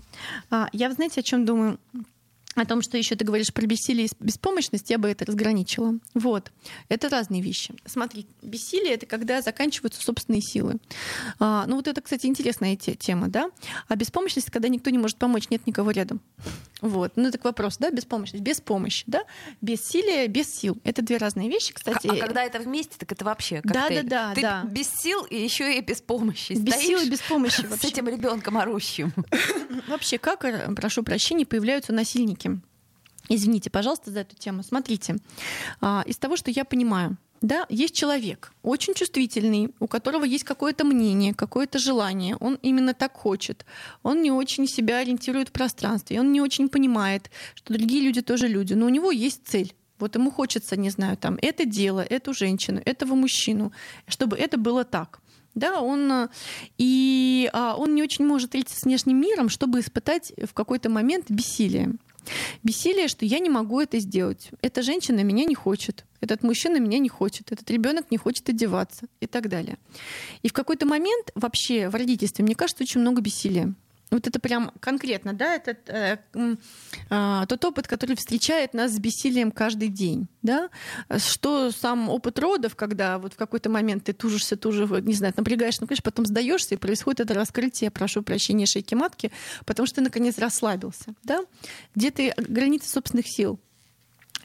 А, 0.49 0.69
Я, 0.71 0.89
знаете, 0.93 1.19
о 1.19 1.23
чем 1.23 1.43
думаю? 1.43 1.77
О 2.59 2.65
том, 2.65 2.81
что 2.81 2.97
еще 2.97 3.15
ты 3.15 3.23
говоришь 3.23 3.53
про 3.53 3.65
бессилие 3.65 4.07
и 4.07 4.09
беспомощность, 4.19 4.89
я 4.89 4.97
бы 4.97 5.07
это 5.09 5.23
разграничила. 5.25 5.93
Вот. 6.13 6.51
Это 6.89 7.07
разные 7.07 7.41
вещи. 7.41 7.73
Смотри, 7.85 8.27
бессилие— 8.41 8.93
это 8.95 9.05
когда 9.05 9.41
заканчиваются 9.41 10.01
собственные 10.01 10.41
силы. 10.41 10.75
А, 11.39 11.65
ну 11.67 11.77
вот 11.77 11.87
это, 11.87 12.01
кстати, 12.01 12.25
интересная 12.25 12.75
те- 12.75 12.95
тема, 12.95 13.29
да? 13.29 13.49
А 13.87 13.95
беспомощность— 13.95 14.49
когда 14.51 14.67
никто 14.67 14.89
не 14.89 14.97
может 14.97 15.15
помочь, 15.17 15.49
нет 15.49 15.65
никого 15.67 15.91
рядом. 15.91 16.19
Вот. 16.81 17.13
Ну, 17.15 17.31
так 17.31 17.43
вопрос, 17.45 17.77
да, 17.77 17.91
беспомощность, 17.91 18.43
без 18.43 18.59
помощи, 18.61 19.03
да? 19.07 19.23
Бессилие, 19.61 20.27
без 20.27 20.53
сил. 20.53 20.77
Это 20.83 21.01
две 21.01 21.17
разные 21.17 21.49
вещи, 21.49 21.73
кстати. 21.73 22.07
А 22.07 22.15
когда 22.15 22.43
это 22.43 22.59
вместе, 22.59 22.95
так 22.97 23.11
это 23.11 23.23
вообще 23.25 23.61
Да, 23.63 23.81
коктейль. 23.81 24.03
да, 24.07 24.29
да, 24.29 24.35
Ты 24.35 24.41
да. 24.41 24.63
без 24.69 24.89
сил 24.89 25.23
и 25.25 25.35
еще 25.41 25.77
и 25.77 25.81
без 25.81 26.01
помощи. 26.01 26.53
без 26.53 26.73
стоишь 26.73 26.87
сил 26.87 26.99
и 26.99 27.09
без 27.09 27.19
помощи 27.21 27.61
с 27.65 27.69
вообще. 27.69 27.87
этим 27.87 28.07
ребенком 28.09 28.57
орущим. 28.57 29.13
Вообще, 29.87 30.17
как, 30.17 30.43
э, 30.45 30.73
прошу 30.75 31.03
прощения, 31.03 31.45
появляются 31.45 31.93
насильники? 31.93 32.48
Извините, 33.29 33.69
пожалуйста, 33.69 34.11
за 34.11 34.21
эту 34.21 34.35
тему. 34.35 34.63
Смотрите, 34.63 35.17
а, 35.81 36.03
из 36.07 36.17
того, 36.17 36.35
что 36.35 36.51
я 36.51 36.65
понимаю, 36.65 37.17
да, 37.41 37.65
есть 37.69 37.95
человек, 37.95 38.51
очень 38.63 38.93
чувствительный, 38.93 39.73
у 39.79 39.87
которого 39.87 40.25
есть 40.25 40.43
какое-то 40.43 40.83
мнение, 40.83 41.33
какое-то 41.33 41.79
желание, 41.79 42.35
он 42.35 42.59
именно 42.61 42.93
так 42.93 43.13
хочет, 43.13 43.65
он 44.03 44.21
не 44.21 44.31
очень 44.31 44.67
себя 44.67 44.97
ориентирует 44.97 45.49
в 45.49 45.51
пространстве, 45.53 46.19
он 46.19 46.33
не 46.33 46.41
очень 46.41 46.67
понимает, 46.67 47.31
что 47.55 47.73
другие 47.73 48.01
люди 48.01 48.21
тоже 48.21 48.47
люди, 48.47 48.73
но 48.73 48.87
у 48.87 48.89
него 48.89 49.11
есть 49.11 49.47
цель. 49.47 49.73
Вот 49.99 50.15
ему 50.15 50.31
хочется, 50.31 50.75
не 50.75 50.89
знаю, 50.89 51.17
там, 51.17 51.37
это 51.41 51.65
дело, 51.65 52.01
эту 52.01 52.33
женщину, 52.33 52.81
этого 52.83 53.15
мужчину, 53.15 53.71
чтобы 54.07 54.37
это 54.37 54.57
было 54.57 54.83
так. 54.83 55.19
Да, 55.55 55.81
он 55.81 56.11
э, 56.11 56.27
и 56.77 57.49
а, 57.53 57.75
он 57.75 57.95
не 57.95 58.03
очень 58.03 58.25
может 58.25 58.49
встретиться 58.49 58.79
с 58.79 58.83
внешним 58.83 59.19
миром, 59.19 59.49
чтобы 59.49 59.79
испытать 59.79 60.31
в 60.37 60.53
какой-то 60.53 60.89
момент 60.89 61.25
бессилие. 61.29 61.95
Бессилие, 62.63 63.07
что 63.07 63.25
я 63.25 63.39
не 63.39 63.49
могу 63.49 63.79
это 63.79 63.99
сделать. 63.99 64.49
Эта 64.61 64.81
женщина 64.81 65.23
меня 65.23 65.45
не 65.45 65.55
хочет, 65.55 66.05
этот 66.21 66.43
мужчина 66.43 66.79
меня 66.79 66.99
не 66.99 67.09
хочет, 67.09 67.51
этот 67.51 67.69
ребенок 67.71 68.11
не 68.11 68.17
хочет 68.17 68.49
одеваться 68.49 69.07
и 69.19 69.27
так 69.27 69.49
далее. 69.49 69.77
И 70.43 70.49
в 70.49 70.53
какой-то 70.53 70.85
момент 70.85 71.31
вообще 71.35 71.89
в 71.89 71.95
родительстве, 71.95 72.43
мне 72.43 72.55
кажется, 72.55 72.83
очень 72.83 73.01
много 73.01 73.21
бессилия. 73.21 73.73
Вот 74.11 74.27
это 74.27 74.39
прям 74.39 74.71
конкретно, 74.79 75.33
да, 75.33 75.55
это 75.55 75.77
э, 75.87 76.17
а, 77.09 77.45
тот 77.45 77.63
опыт, 77.65 77.87
который 77.87 78.15
встречает 78.15 78.73
нас 78.73 78.91
с 78.91 78.99
бессилием 78.99 79.51
каждый 79.51 79.89
день, 79.89 80.27
да, 80.41 80.69
что 81.17 81.71
сам 81.71 82.09
опыт 82.09 82.39
родов, 82.39 82.75
когда 82.75 83.19
вот 83.19 83.33
в 83.33 83.37
какой-то 83.37 83.69
момент 83.69 84.05
ты 84.05 84.13
тужишься, 84.13 84.57
тужишь, 84.57 84.89
не 85.03 85.13
знаю, 85.13 85.33
напрягаешь, 85.37 85.79
напрягаешь, 85.79 86.01
потом 86.01 86.25
сдаешься, 86.25 86.73
и 86.73 86.77
происходит 86.77 87.19
это 87.19 87.35
раскрытие, 87.35 87.91
прошу 87.91 88.23
прощения, 88.23 88.65
шейки 88.65 88.95
матки, 88.95 89.31
потому 89.65 89.85
что 89.85 89.97
ты 89.97 90.01
наконец 90.01 90.39
расслабился, 90.39 91.13
да, 91.23 91.41
где 91.93 92.09
ты 92.09 92.33
границы 92.37 92.89
собственных 92.89 93.27
сил. 93.27 93.59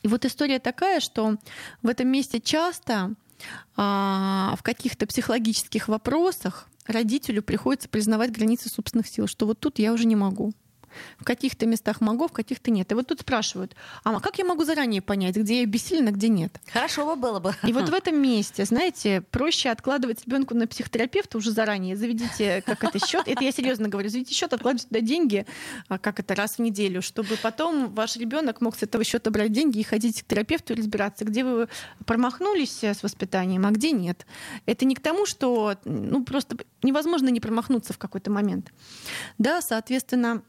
И 0.03 0.09
вот 0.09 0.27
история 0.27 0.59
такая, 0.59 1.01
что 1.01 1.37
в 1.83 1.89
этом 1.89 2.09
месте 2.09 2.39
часто 2.39 3.15
а, 3.77 4.55
в 4.59 4.63
каких-то 4.63 5.07
психологических 5.07 5.89
вопросах 5.89 6.69
родителю 6.87 7.43
приходится 7.43 7.89
признавать 7.89 8.33
границы 8.33 8.69
собственных 8.69 9.07
сил, 9.07 9.27
что 9.27 9.47
вот 9.47 9.61
тут 9.61 9.79
я 9.79 9.93
уже 9.93 10.07
не 10.07 10.17
могу. 10.17 10.53
В 11.19 11.25
каких-то 11.25 11.67
местах 11.67 12.01
могу, 12.01 12.29
в 12.29 12.33
каких-то 12.33 12.71
нет. 12.71 12.91
И 12.93 12.95
вот 12.95 13.07
тут 13.07 13.21
спрашивают, 13.21 13.75
а 14.03 14.21
как 14.21 14.39
я 14.39 14.45
могу 14.45 14.65
заранее 14.65 15.03
понять, 15.03 15.37
где 15.37 15.61
я 15.61 15.67
бессильна, 15.67 16.11
где 16.11 16.29
нет? 16.29 16.61
Хорошо 16.73 17.05
бы 17.05 17.17
было 17.17 17.41
бы. 17.41 17.55
И 17.67 17.73
вот 17.73 17.89
в 17.89 17.95
этом 17.95 18.21
месте, 18.21 18.65
знаете, 18.65 19.23
проще 19.31 19.71
откладывать 19.71 20.25
ребенку 20.25 20.55
на 20.55 20.67
психотерапевта 20.67 21.39
уже 21.39 21.51
заранее. 21.51 21.97
Заведите, 21.97 22.63
как 22.67 22.85
это 22.85 23.05
счет. 23.05 23.27
Это 23.27 23.45
я 23.45 23.53
серьезно 23.53 23.89
говорю, 23.89 24.09
заведите 24.09 24.35
счет, 24.35 24.53
откладывайте 24.53 24.89
туда 24.89 25.01
деньги, 25.01 25.47
а, 25.89 25.99
как 25.99 26.21
это 26.21 26.35
раз 26.35 26.57
в 26.57 26.59
неделю, 26.61 27.03
чтобы 27.03 27.37
потом 27.37 27.93
ваш 27.95 28.17
ребенок 28.17 28.61
мог 28.61 28.77
с 28.77 28.83
этого 28.83 29.05
счета 29.05 29.31
брать 29.31 29.53
деньги 29.53 29.79
и 29.79 29.83
ходить 29.83 30.23
к 30.23 30.27
терапевту 30.27 30.73
и 30.73 30.77
разбираться, 30.77 31.25
где 31.25 31.45
вы 31.45 31.69
промахнулись 32.07 32.83
с 32.83 33.03
воспитанием, 33.03 33.67
а 33.67 33.71
где 33.71 33.93
нет. 33.93 34.27
Это 34.67 34.85
не 34.85 34.95
к 34.95 35.01
тому, 35.01 35.27
что 35.27 35.77
ну, 35.85 36.25
просто 36.25 36.57
невозможно 36.83 37.29
не 37.29 37.41
промахнуться 37.41 37.93
в 37.93 37.99
какой-то 37.99 38.31
момент. 38.31 38.73
Да, 39.39 39.61
соответственно, 39.63 40.43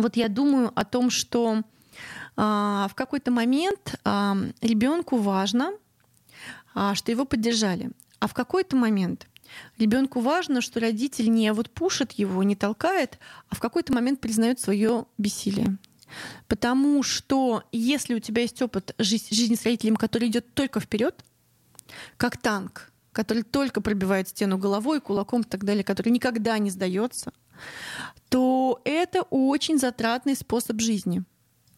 вот 0.00 0.16
я 0.16 0.28
думаю 0.28 0.72
о 0.74 0.84
том, 0.84 1.10
что 1.10 1.62
а, 2.36 2.88
в 2.90 2.94
какой-то 2.94 3.30
момент 3.30 3.96
а, 4.04 4.36
ребенку 4.60 5.16
важно, 5.16 5.72
а, 6.74 6.94
что 6.94 7.10
его 7.10 7.24
поддержали. 7.24 7.90
А 8.20 8.26
в 8.26 8.34
какой-то 8.34 8.76
момент 8.76 9.26
ребенку 9.78 10.20
важно, 10.20 10.60
что 10.60 10.80
родитель 10.80 11.30
не 11.30 11.52
вот 11.52 11.70
пушит 11.70 12.12
его, 12.12 12.42
не 12.42 12.56
толкает, 12.56 13.18
а 13.48 13.54
в 13.54 13.60
какой-то 13.60 13.92
момент 13.92 14.20
признает 14.20 14.60
свое 14.60 15.06
бессилие. 15.18 15.78
Потому 16.46 17.02
что 17.02 17.64
если 17.72 18.14
у 18.14 18.20
тебя 18.20 18.42
есть 18.42 18.62
опыт 18.62 18.94
жи- 18.98 19.20
жизни 19.30 19.54
с 19.54 19.64
родителем, 19.64 19.96
который 19.96 20.28
идет 20.28 20.54
только 20.54 20.80
вперед, 20.80 21.24
как 22.16 22.36
танк, 22.36 22.92
который 23.12 23.42
только 23.42 23.80
пробивает 23.80 24.28
стену 24.28 24.58
головой, 24.58 25.00
кулаком 25.00 25.42
и 25.42 25.44
так 25.44 25.64
далее, 25.64 25.84
который 25.84 26.10
никогда 26.10 26.56
не 26.58 26.70
сдается, 26.70 27.32
то 28.28 28.80
это 28.84 29.22
очень 29.22 29.78
затратный 29.78 30.36
способ 30.36 30.80
жизни. 30.80 31.22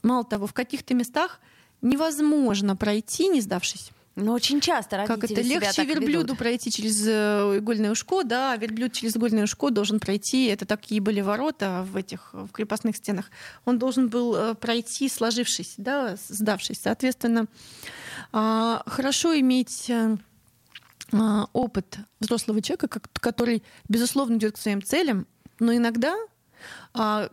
Мало 0.03 0.25
того, 0.25 0.47
в 0.47 0.53
каких-то 0.53 0.95
местах 0.95 1.41
невозможно 1.83 2.77
пройти, 2.77 3.29
не 3.29 3.41
сдавшись. 3.41 3.93
Но 4.17 4.33
очень 4.33 4.61
часто 4.61 4.99
родители 4.99 5.21
Как 5.21 5.31
это 5.31 5.43
себя 5.45 5.55
легче 5.61 5.73
так 5.73 5.87
верблюду 5.87 6.21
ведут. 6.21 6.39
пройти 6.39 6.71
через 6.71 7.07
э, 7.07 7.59
игольное 7.59 7.93
ушко, 7.93 8.25
да, 8.25 8.53
а 8.53 8.57
верблюд 8.57 8.93
через 8.93 9.17
игольное 9.17 9.45
ушко 9.45 9.71
должен 9.71 10.01
пройти. 10.01 10.47
Это 10.47 10.67
такие 10.67 11.01
были 11.01 11.21
ворота 11.21 11.87
в 11.91 11.97
этих 11.97 12.31
в 12.33 12.49
крепостных 12.49 12.97
стенах. 12.97 13.31
Он 13.65 13.79
должен 13.79 14.09
был 14.09 14.35
э, 14.35 14.55
пройти, 14.55 15.09
сложившись, 15.09 15.75
да, 15.77 16.17
сдавшись. 16.29 16.81
Соответственно, 16.83 17.47
а, 18.33 18.83
хорошо 18.87 19.39
иметь 19.39 19.89
э, 19.89 20.17
а, 21.13 21.47
опыт 21.53 21.99
взрослого 22.19 22.61
человека, 22.61 22.89
который, 23.21 23.63
безусловно, 23.89 24.37
идет 24.37 24.55
к 24.55 24.59
своим 24.59 24.83
целям, 24.83 25.27
но 25.61 25.75
иногда 25.75 26.17
а, 26.95 27.31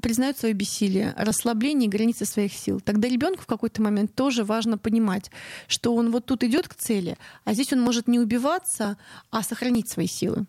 признают 0.00 0.38
свое 0.38 0.54
бессилие, 0.54 1.14
расслабление 1.16 1.88
границы 1.88 2.24
своих 2.24 2.52
сил. 2.52 2.80
Тогда 2.80 3.08
ребенку 3.08 3.42
в 3.42 3.46
какой-то 3.46 3.82
момент 3.82 4.14
тоже 4.14 4.44
важно 4.44 4.78
понимать, 4.78 5.30
что 5.68 5.94
он 5.94 6.10
вот 6.10 6.26
тут 6.26 6.44
идет 6.44 6.68
к 6.68 6.74
цели, 6.74 7.16
а 7.44 7.52
здесь 7.52 7.72
он 7.72 7.80
может 7.80 8.08
не 8.08 8.18
убиваться, 8.18 8.96
а 9.30 9.42
сохранить 9.42 9.90
свои 9.90 10.06
силы. 10.06 10.46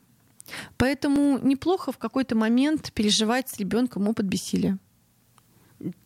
Поэтому 0.78 1.40
неплохо 1.40 1.92
в 1.92 1.98
какой-то 1.98 2.36
момент 2.36 2.94
переживать 2.94 3.50
с 3.50 3.58
ребенком 3.58 4.08
опыт 4.08 4.26
бессилия. 4.26 4.78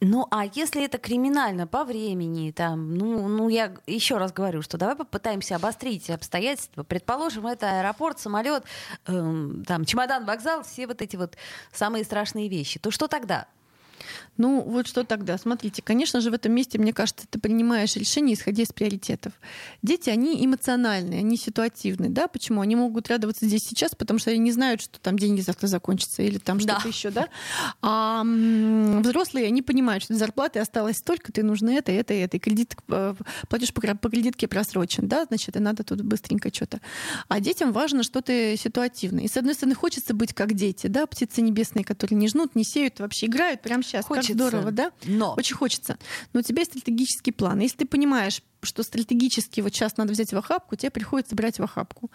Ну, 0.01 0.28
а 0.32 0.46
если 0.46 0.84
это 0.84 0.98
криминально 0.98 1.66
по 1.66 1.86
времени, 1.86 2.51
там, 2.51 2.94
ну, 2.94 3.28
ну 3.28 3.48
я 3.48 3.74
еще 3.88 4.18
раз 4.18 4.34
говорю, 4.34 4.62
что 4.62 4.78
давай 4.78 4.96
попытаемся 4.96 5.56
обострить 5.56 6.10
обстоятельства. 6.10 6.84
Предположим, 6.84 7.48
это 7.48 7.80
аэропорт, 7.80 8.20
самолет, 8.20 8.63
эм, 9.08 9.63
там, 9.66 9.86
чемодан, 9.86 10.25
вокзал, 10.25 10.63
все 10.63 10.88
вот 10.88 11.01
эти 11.01 11.16
вот 11.16 11.38
самые 11.72 12.04
страшные 12.04 12.50
вещи. 12.50 12.80
То 12.80 12.92
что 12.92 13.08
тогда? 13.08 13.48
Ну, 14.38 14.62
вот 14.62 14.88
что 14.88 15.03
тогда? 15.03 15.38
Смотрите, 15.38 15.81
конечно 15.81 16.22
же, 16.22 16.31
в 16.31 16.34
этом 16.34 16.51
месте, 16.53 16.79
мне 16.79 16.93
кажется, 16.93 17.25
ты 17.29 17.39
принимаешь 17.39 17.96
решение, 17.96 18.36
исходя 18.36 18.63
из 18.63 18.72
приоритетов. 18.72 19.34
Дети, 19.81 20.10
они 20.10 20.43
эмоциональные, 20.46 21.20
они 21.20 21.38
ситуативные, 21.38 22.10
да? 22.10 22.27
Почему? 22.27 22.62
Они 22.62 22.75
могут 22.75 23.08
радоваться 23.10 23.46
здесь 23.46 23.63
сейчас, 23.63 23.93
потому 23.96 24.20
что 24.20 24.31
они 24.31 24.39
не 24.39 24.51
знают, 24.51 24.81
что 24.81 25.00
там 25.00 25.17
деньги 25.17 25.41
завтра 25.41 25.67
закончатся 25.67 26.24
или 26.24 26.38
там 26.38 26.58
Да. 26.60 26.75
что-то 26.75 26.88
еще, 26.88 27.10
да? 27.12 27.27
А 27.81 28.24
взрослые, 28.24 29.48
они 29.48 29.62
понимают, 29.62 30.03
что 30.03 30.15
зарплаты 30.15 30.60
осталось 30.60 30.98
столько, 30.98 31.31
ты 31.31 31.43
нужно 31.43 31.70
это, 31.72 31.91
это, 31.91 32.13
это. 32.13 32.38
И 32.38 32.39
кредит, 32.39 32.75
э, 32.89 33.15
платеж 33.50 33.74
по, 33.74 33.81
по 33.81 34.10
кредитке 34.10 34.48
просрочен, 34.48 35.08
да? 35.08 35.25
Значит, 35.25 35.55
и 35.55 35.60
надо 35.60 35.84
тут 35.84 36.01
быстренько 36.01 36.53
что-то. 36.53 36.79
А 37.27 37.39
детям 37.39 37.72
важно 37.72 38.03
что-то 38.03 38.55
ситуативное. 38.58 39.24
И, 39.25 39.27
с 39.27 39.38
одной 39.38 39.53
стороны, 39.53 39.75
хочется 39.75 40.13
быть 40.13 40.34
как 40.34 40.53
дети, 40.53 40.88
да? 40.88 41.05
Птицы 41.05 41.41
небесные, 41.41 41.84
которые 41.84 42.17
не 42.17 42.27
жнут, 42.27 42.55
не 42.55 42.63
сеют, 42.63 43.00
вообще 43.00 43.27
играют 43.27 43.62
прямо 43.62 43.84
сейчас, 43.92 44.06
Хочется. 44.06 44.34
как 44.34 44.36
здорово, 44.36 44.72
да? 44.72 44.92
Но. 45.06 45.36
Очень 45.38 45.56
хочется. 45.56 45.98
Но 46.34 46.40
у 46.40 46.44
тебя 46.44 46.62
есть 46.62 46.72
стратегический 46.72 47.32
план. 47.32 47.60
Если 47.60 47.78
ты 47.78 47.86
понимаешь, 47.86 48.42
что 48.64 48.84
стратегически 48.84 49.60
вот 49.62 49.74
сейчас 49.74 49.98
надо 49.98 50.14
взять 50.14 50.32
в 50.32 50.38
охапку, 50.38 50.76
тебе 50.76 50.92
приходится 50.92 51.36
брать 51.36 51.60
в 51.60 51.64
охапку. 51.64 52.12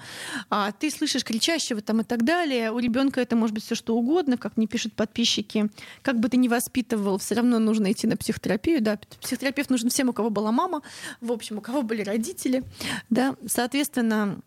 А 0.48 0.72
ты 0.72 0.90
слышишь 0.90 1.24
кричащего 1.24 1.82
там 1.82 2.00
и 2.00 2.04
так 2.04 2.24
далее. 2.24 2.72
У 2.72 2.78
ребенка 2.78 3.20
это 3.20 3.36
может 3.36 3.54
быть 3.54 3.64
все 3.64 3.74
что 3.74 3.96
угодно, 3.96 4.36
как 4.36 4.56
мне 4.56 4.66
пишут 4.66 4.94
подписчики. 4.94 5.68
Как 6.02 6.18
бы 6.18 6.28
ты 6.28 6.36
ни 6.36 6.48
воспитывал, 6.48 7.18
все 7.18 7.34
равно 7.34 7.58
нужно 7.58 7.92
идти 7.92 8.06
на 8.06 8.16
психотерапию. 8.16 8.80
Да, 8.80 8.98
психотерапевт 9.20 9.70
нужен 9.70 9.90
всем, 9.90 10.08
у 10.08 10.12
кого 10.12 10.30
была 10.30 10.52
мама, 10.52 10.82
в 11.20 11.32
общем, 11.32 11.58
у 11.58 11.60
кого 11.60 11.82
были 11.82 12.02
родители. 12.02 12.64
Да, 13.10 13.36
соответственно, 13.46 14.40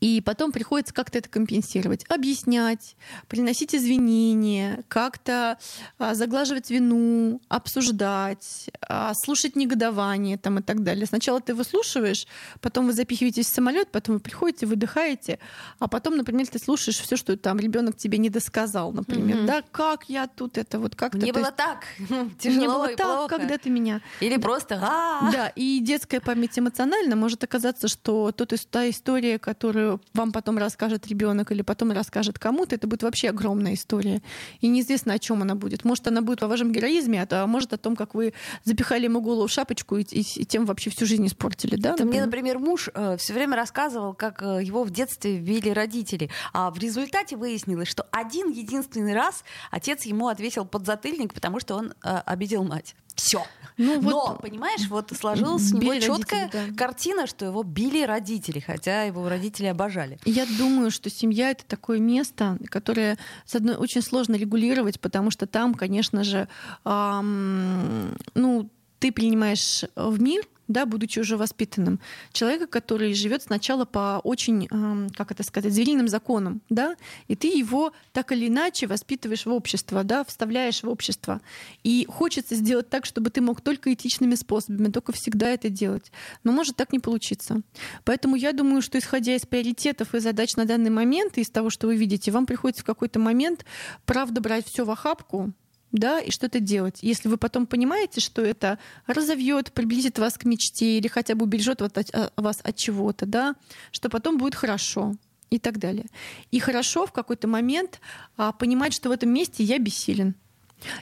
и 0.00 0.20
потом 0.20 0.52
приходится 0.52 0.92
как-то 0.94 1.18
это 1.18 1.28
компенсировать, 1.28 2.04
объяснять, 2.08 2.96
приносить 3.28 3.74
извинения, 3.74 4.84
как-то 4.88 5.58
а, 5.98 6.14
заглаживать 6.14 6.70
вину, 6.70 7.40
обсуждать, 7.48 8.70
а, 8.88 9.12
слушать 9.14 9.56
негодование 9.56 10.38
там, 10.38 10.58
и 10.58 10.62
так 10.62 10.82
далее. 10.82 11.06
Сначала 11.06 11.40
ты 11.40 11.54
выслушиваешь, 11.54 12.26
потом 12.60 12.86
вы 12.86 12.92
запихиваетесь 12.92 13.46
в 13.46 13.54
самолет, 13.54 13.90
потом 13.90 14.16
вы 14.16 14.20
приходите, 14.20 14.66
выдыхаете, 14.66 15.38
а 15.78 15.88
потом, 15.88 16.16
например, 16.16 16.46
ты 16.46 16.58
слушаешь 16.58 16.98
все, 16.98 17.16
что 17.16 17.36
там 17.36 17.58
ребенок 17.58 17.96
тебе 17.96 18.18
не 18.18 18.30
досказал, 18.30 18.92
например, 18.92 19.38
Мгм. 19.38 19.46
да, 19.46 19.62
как 19.70 20.08
я 20.08 20.26
тут 20.26 20.58
это 20.58 20.78
вот 20.78 20.94
как-то. 20.94 21.20
То 21.20 21.32
было 21.32 21.44
есть 21.44 21.56
так 21.56 21.84
тяжело 22.38 22.74
было 22.74 22.92
и 22.92 22.96
так, 22.96 23.06
плохо. 23.06 23.36
когда 23.38 23.58
ты 23.58 23.70
меня 23.70 24.00
Или 24.20 24.36
просто 24.36 24.76
«А-а-а». 24.82 25.32
да, 25.32 25.48
и 25.48 25.80
детская 25.80 26.20
память 26.20 26.58
эмоциональна 26.58 27.16
может 27.16 27.42
оказаться, 27.44 27.88
что 27.88 28.32
тот, 28.32 28.52
та 28.70 28.88
история, 28.88 29.38
которую 29.38 29.81
вам 30.14 30.32
потом 30.32 30.58
расскажет 30.58 31.06
ребенок 31.06 31.52
или 31.52 31.62
потом 31.62 31.92
расскажет 31.92 32.38
кому-то, 32.38 32.74
это 32.74 32.86
будет 32.86 33.02
вообще 33.02 33.30
огромная 33.30 33.74
история. 33.74 34.22
И 34.60 34.68
неизвестно, 34.68 35.14
о 35.14 35.18
чем 35.18 35.42
она 35.42 35.54
будет. 35.54 35.84
Может, 35.84 36.06
она 36.08 36.22
будет 36.22 36.42
о 36.42 36.48
вашем 36.48 36.72
героизме, 36.72 37.22
а 37.22 37.26
а 37.42 37.46
может 37.46 37.72
о 37.72 37.76
том, 37.78 37.96
как 37.96 38.14
вы 38.14 38.32
запихали 38.64 39.04
ему 39.04 39.20
голову 39.20 39.46
в 39.46 39.50
шапочку 39.50 39.96
и, 39.96 40.02
и- 40.02 40.40
и 40.42 40.44
тем 40.44 40.64
вообще 40.66 40.90
всю 40.90 41.06
жизнь 41.06 41.26
испортили. 41.26 41.76
Да, 41.76 41.94
Это 41.94 42.04
мне, 42.04 42.24
например? 42.24 42.58
муж 42.58 42.88
все 43.18 43.32
время 43.34 43.56
рассказывал, 43.56 44.14
как 44.14 44.42
э, 44.42 44.62
его 44.62 44.84
в 44.84 44.90
детстве 44.90 45.38
били 45.38 45.70
родители. 45.70 46.30
А 46.52 46.70
в 46.70 46.78
результате 46.78 47.36
выяснилось, 47.36 47.88
что 47.88 48.06
один 48.12 48.50
единственный 48.50 49.14
раз 49.14 49.44
отец 49.70 50.04
ему 50.04 50.28
ответил 50.28 50.64
подзатыльник, 50.64 51.34
потому 51.34 51.58
что 51.60 51.74
он 51.76 51.94
э, 52.04 52.16
обидел 52.26 52.62
мать. 52.64 52.94
Все. 53.14 53.44
Ну, 53.78 54.00
вот 54.00 54.10
Но, 54.10 54.38
понимаешь, 54.40 54.86
вот 54.88 55.12
сложилась 55.18 55.72
у 55.72 55.78
него 55.78 55.94
четкая 55.98 56.50
да. 56.52 56.60
картина, 56.76 57.26
что 57.26 57.46
его 57.46 57.62
били 57.62 58.04
родители, 58.04 58.60
хотя 58.60 59.04
его 59.04 59.28
родители 59.28 59.66
обожали. 59.66 60.18
Я 60.24 60.46
думаю, 60.58 60.90
что 60.90 61.10
семья 61.10 61.50
это 61.50 61.64
такое 61.64 61.98
место, 61.98 62.58
которое, 62.68 63.18
с 63.46 63.54
одной, 63.54 63.76
очень 63.76 64.02
сложно 64.02 64.36
регулировать, 64.36 65.00
потому 65.00 65.30
что 65.30 65.46
там, 65.46 65.74
конечно 65.74 66.22
же, 66.22 66.48
ам, 66.84 68.16
ну, 68.34 68.70
ты 68.98 69.10
принимаешь 69.10 69.84
в 69.96 70.20
мир, 70.20 70.44
да, 70.68 70.86
будучи 70.86 71.18
уже 71.18 71.36
воспитанным, 71.36 72.00
человека, 72.32 72.66
который 72.66 73.14
живет 73.14 73.42
сначала 73.42 73.84
по 73.84 74.20
очень, 74.24 74.68
ам, 74.70 75.08
как 75.10 75.30
это 75.30 75.42
сказать, 75.42 75.72
звериным 75.72 76.08
законам, 76.08 76.60
да, 76.68 76.96
и 77.28 77.36
ты 77.36 77.48
его 77.48 77.92
так 78.12 78.32
или 78.32 78.48
иначе 78.48 78.86
воспитываешь 78.86 79.46
в 79.46 79.52
общество, 79.52 80.04
да, 80.04 80.24
вставляешь 80.24 80.82
в 80.82 80.88
общество. 80.88 81.40
И 81.82 82.06
хочется 82.08 82.54
сделать 82.54 82.88
так, 82.88 83.04
чтобы 83.04 83.30
ты 83.30 83.40
мог 83.40 83.60
только 83.60 83.92
этичными 83.92 84.34
способами, 84.34 84.90
только 84.90 85.12
всегда 85.12 85.50
это 85.50 85.68
делать. 85.68 86.12
Но 86.44 86.52
может 86.52 86.76
так 86.76 86.92
не 86.92 86.98
получиться. 86.98 87.62
Поэтому 88.04 88.36
я 88.36 88.52
думаю, 88.52 88.82
что 88.82 88.98
исходя 88.98 89.34
из 89.34 89.42
приоритетов 89.46 90.14
и 90.14 90.20
задач 90.20 90.56
на 90.56 90.64
данный 90.64 90.90
момент, 90.90 91.38
и 91.38 91.42
из 91.42 91.50
того, 91.50 91.70
что 91.70 91.86
вы 91.86 91.96
видите, 91.96 92.30
вам 92.30 92.46
приходится 92.46 92.82
в 92.82 92.86
какой-то 92.86 93.18
момент, 93.18 93.64
правда, 94.04 94.40
брать 94.40 94.66
все 94.66 94.84
в 94.84 94.90
охапку, 94.90 95.52
да, 95.92 96.20
и 96.20 96.30
что-то 96.30 96.58
делать. 96.58 96.98
Если 97.02 97.28
вы 97.28 97.36
потом 97.36 97.66
понимаете, 97.66 98.20
что 98.20 98.42
это 98.42 98.78
разовьет, 99.06 99.72
приблизит 99.72 100.18
вас 100.18 100.38
к 100.38 100.44
мечте 100.44 100.98
или 100.98 101.06
хотя 101.06 101.34
бы 101.34 101.44
убережет 101.44 101.82
а, 101.82 102.32
вас 102.36 102.60
от 102.62 102.76
чего-то, 102.76 103.26
да, 103.26 103.54
что 103.90 104.08
потом 104.08 104.38
будет 104.38 104.54
хорошо 104.54 105.14
и 105.50 105.58
так 105.58 105.78
далее. 105.78 106.06
И 106.50 106.58
хорошо 106.58 107.06
в 107.06 107.12
какой-то 107.12 107.46
момент 107.46 108.00
а, 108.36 108.52
понимать, 108.52 108.94
что 108.94 109.10
в 109.10 109.12
этом 109.12 109.30
месте 109.30 109.62
я 109.62 109.78
бессилен. 109.78 110.34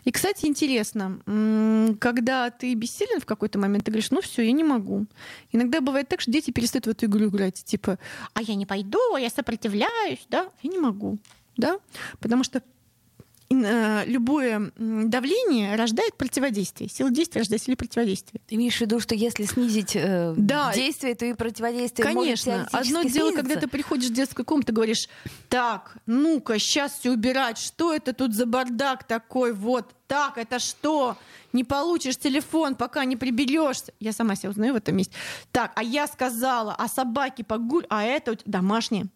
И, 0.04 0.11
кстати, 0.11 0.44
интересно, 0.44 1.20
когда 2.00 2.50
ты 2.50 2.75
бессилен 2.75 3.18
в 3.20 3.25
какой-то 3.25 3.59
момент, 3.59 3.85
ты 3.85 3.90
говоришь, 3.90 4.11
ну 4.11 4.20
все, 4.20 4.42
я 4.42 4.52
не 4.52 4.64
могу. 4.64 5.06
Иногда 5.52 5.80
бывает 5.80 6.06
так, 6.06 6.20
что 6.20 6.30
дети 6.30 6.50
перестают 6.50 6.87
в 6.87 6.90
эту 6.90 7.06
игру 7.06 7.28
играть, 7.28 7.64
типа, 7.64 7.99
а 8.35 8.42
я 8.42 8.56
не 8.56 8.66
пойду, 8.66 8.99
а 9.14 9.20
я 9.20 9.30
сопротивляюсь, 9.30 10.26
да, 10.28 10.50
я 10.62 10.70
не 10.70 10.78
могу, 10.78 11.18
да, 11.56 11.78
потому 12.18 12.44
что 12.44 12.62
любое 14.07 14.71
м, 14.76 15.11
давление 15.11 15.75
рождает 15.76 16.16
противодействие. 16.16 16.88
Сила 16.88 17.11
действия 17.11 17.40
рождает 17.40 17.62
силу 17.62 17.76
противодействия. 17.76 18.40
Ты 18.47 18.54
имеешь 18.54 18.76
в 18.76 18.80
виду, 18.80 19.00
что 19.00 19.14
если 19.14 19.45
снизить 19.45 19.92
э, 19.97 20.35
Да. 20.37 20.73
действие, 20.73 21.14
то 21.14 21.26
и 21.26 21.35
противодействие 21.35 22.07
может 22.12 22.23
Конечно. 22.45 22.52
теоретически 22.52 22.76
Одно 22.97 23.02
дело, 23.11 23.28
когда 23.30 23.42
снизиться. 23.42 23.61
ты 23.61 23.69
приходишь 23.69 24.11
в 24.11 24.12
детскую 24.12 24.47
комнату, 24.47 24.73
говоришь, 24.73 25.09
так, 25.49 25.97
ну-ка, 26.07 26.59
сейчас 26.59 26.99
все 26.99 27.11
убирать, 27.11 27.59
что 27.59 27.93
это 27.93 28.13
тут 28.13 28.34
за 28.34 28.47
бардак 28.47 29.04
такой, 29.04 29.52
вот, 29.52 29.95
так, 30.06 30.39
это 30.39 30.58
что? 30.58 31.17
Не 31.52 31.65
получишь 31.65 32.17
телефон, 32.17 32.76
пока 32.76 33.04
не 33.04 33.17
приберешься. 33.17 33.93
Я 33.99 34.13
сама 34.13 34.36
себя 34.36 34.50
узнаю 34.50 34.75
в 34.75 34.76
этом 34.76 34.97
месте. 34.97 35.15
Так, 35.50 35.73
а 35.75 35.82
я 35.82 36.06
сказала, 36.06 36.75
а 36.78 36.86
собаки 36.89 37.43
погуль, 37.43 37.84
а 37.91 38.04
это 38.04 38.36
домашние. 38.45 39.06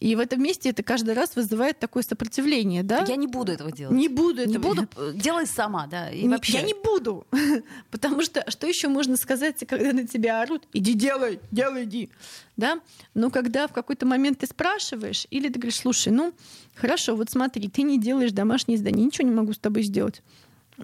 И 0.00 0.14
в 0.14 0.20
этом 0.20 0.42
месте 0.42 0.70
это 0.70 0.82
каждый 0.82 1.14
раз 1.14 1.34
вызывает 1.36 1.78
такое 1.78 2.02
сопротивление, 2.02 2.82
да? 2.82 3.04
Я 3.08 3.16
не 3.16 3.26
буду 3.26 3.52
этого 3.52 3.72
делать. 3.72 3.96
не 3.96 4.08
буду 4.08 4.46
Не 4.46 4.54
этого 4.56 4.74
буду, 4.74 4.88
э, 4.96 5.12
делай 5.14 5.46
сама, 5.46 5.86
да. 5.86 6.10
И 6.10 6.22
Не- 6.22 6.28
вообще. 6.28 6.58
Я 6.58 6.62
не 6.62 6.74
буду. 6.74 7.26
Потому 7.90 8.22
что 8.22 8.44
что 8.48 8.66
еще 8.66 8.88
можно 8.88 9.16
сказать, 9.16 9.64
когда 9.66 9.92
на 9.92 10.06
тебя 10.06 10.42
орут? 10.42 10.66
Иди 10.72 10.94
делай, 10.94 11.40
делай, 11.50 11.84
иди. 11.84 12.10
Да? 12.56 12.80
Но 13.14 13.30
когда 13.30 13.66
в 13.66 13.72
какой-то 13.72 14.06
момент 14.06 14.38
ты 14.38 14.46
спрашиваешь, 14.46 15.26
или 15.30 15.48
ты 15.48 15.58
говоришь, 15.58 15.80
слушай, 15.80 16.12
ну, 16.12 16.32
хорошо, 16.74 17.16
вот 17.16 17.30
смотри, 17.30 17.68
ты 17.68 17.82
не 17.82 17.98
делаешь 18.00 18.32
домашнее 18.32 18.78
задание, 18.78 19.04
ничего 19.06 19.26
не 19.28 19.34
могу 19.34 19.52
с 19.52 19.58
тобой 19.58 19.82
сделать. 19.82 20.22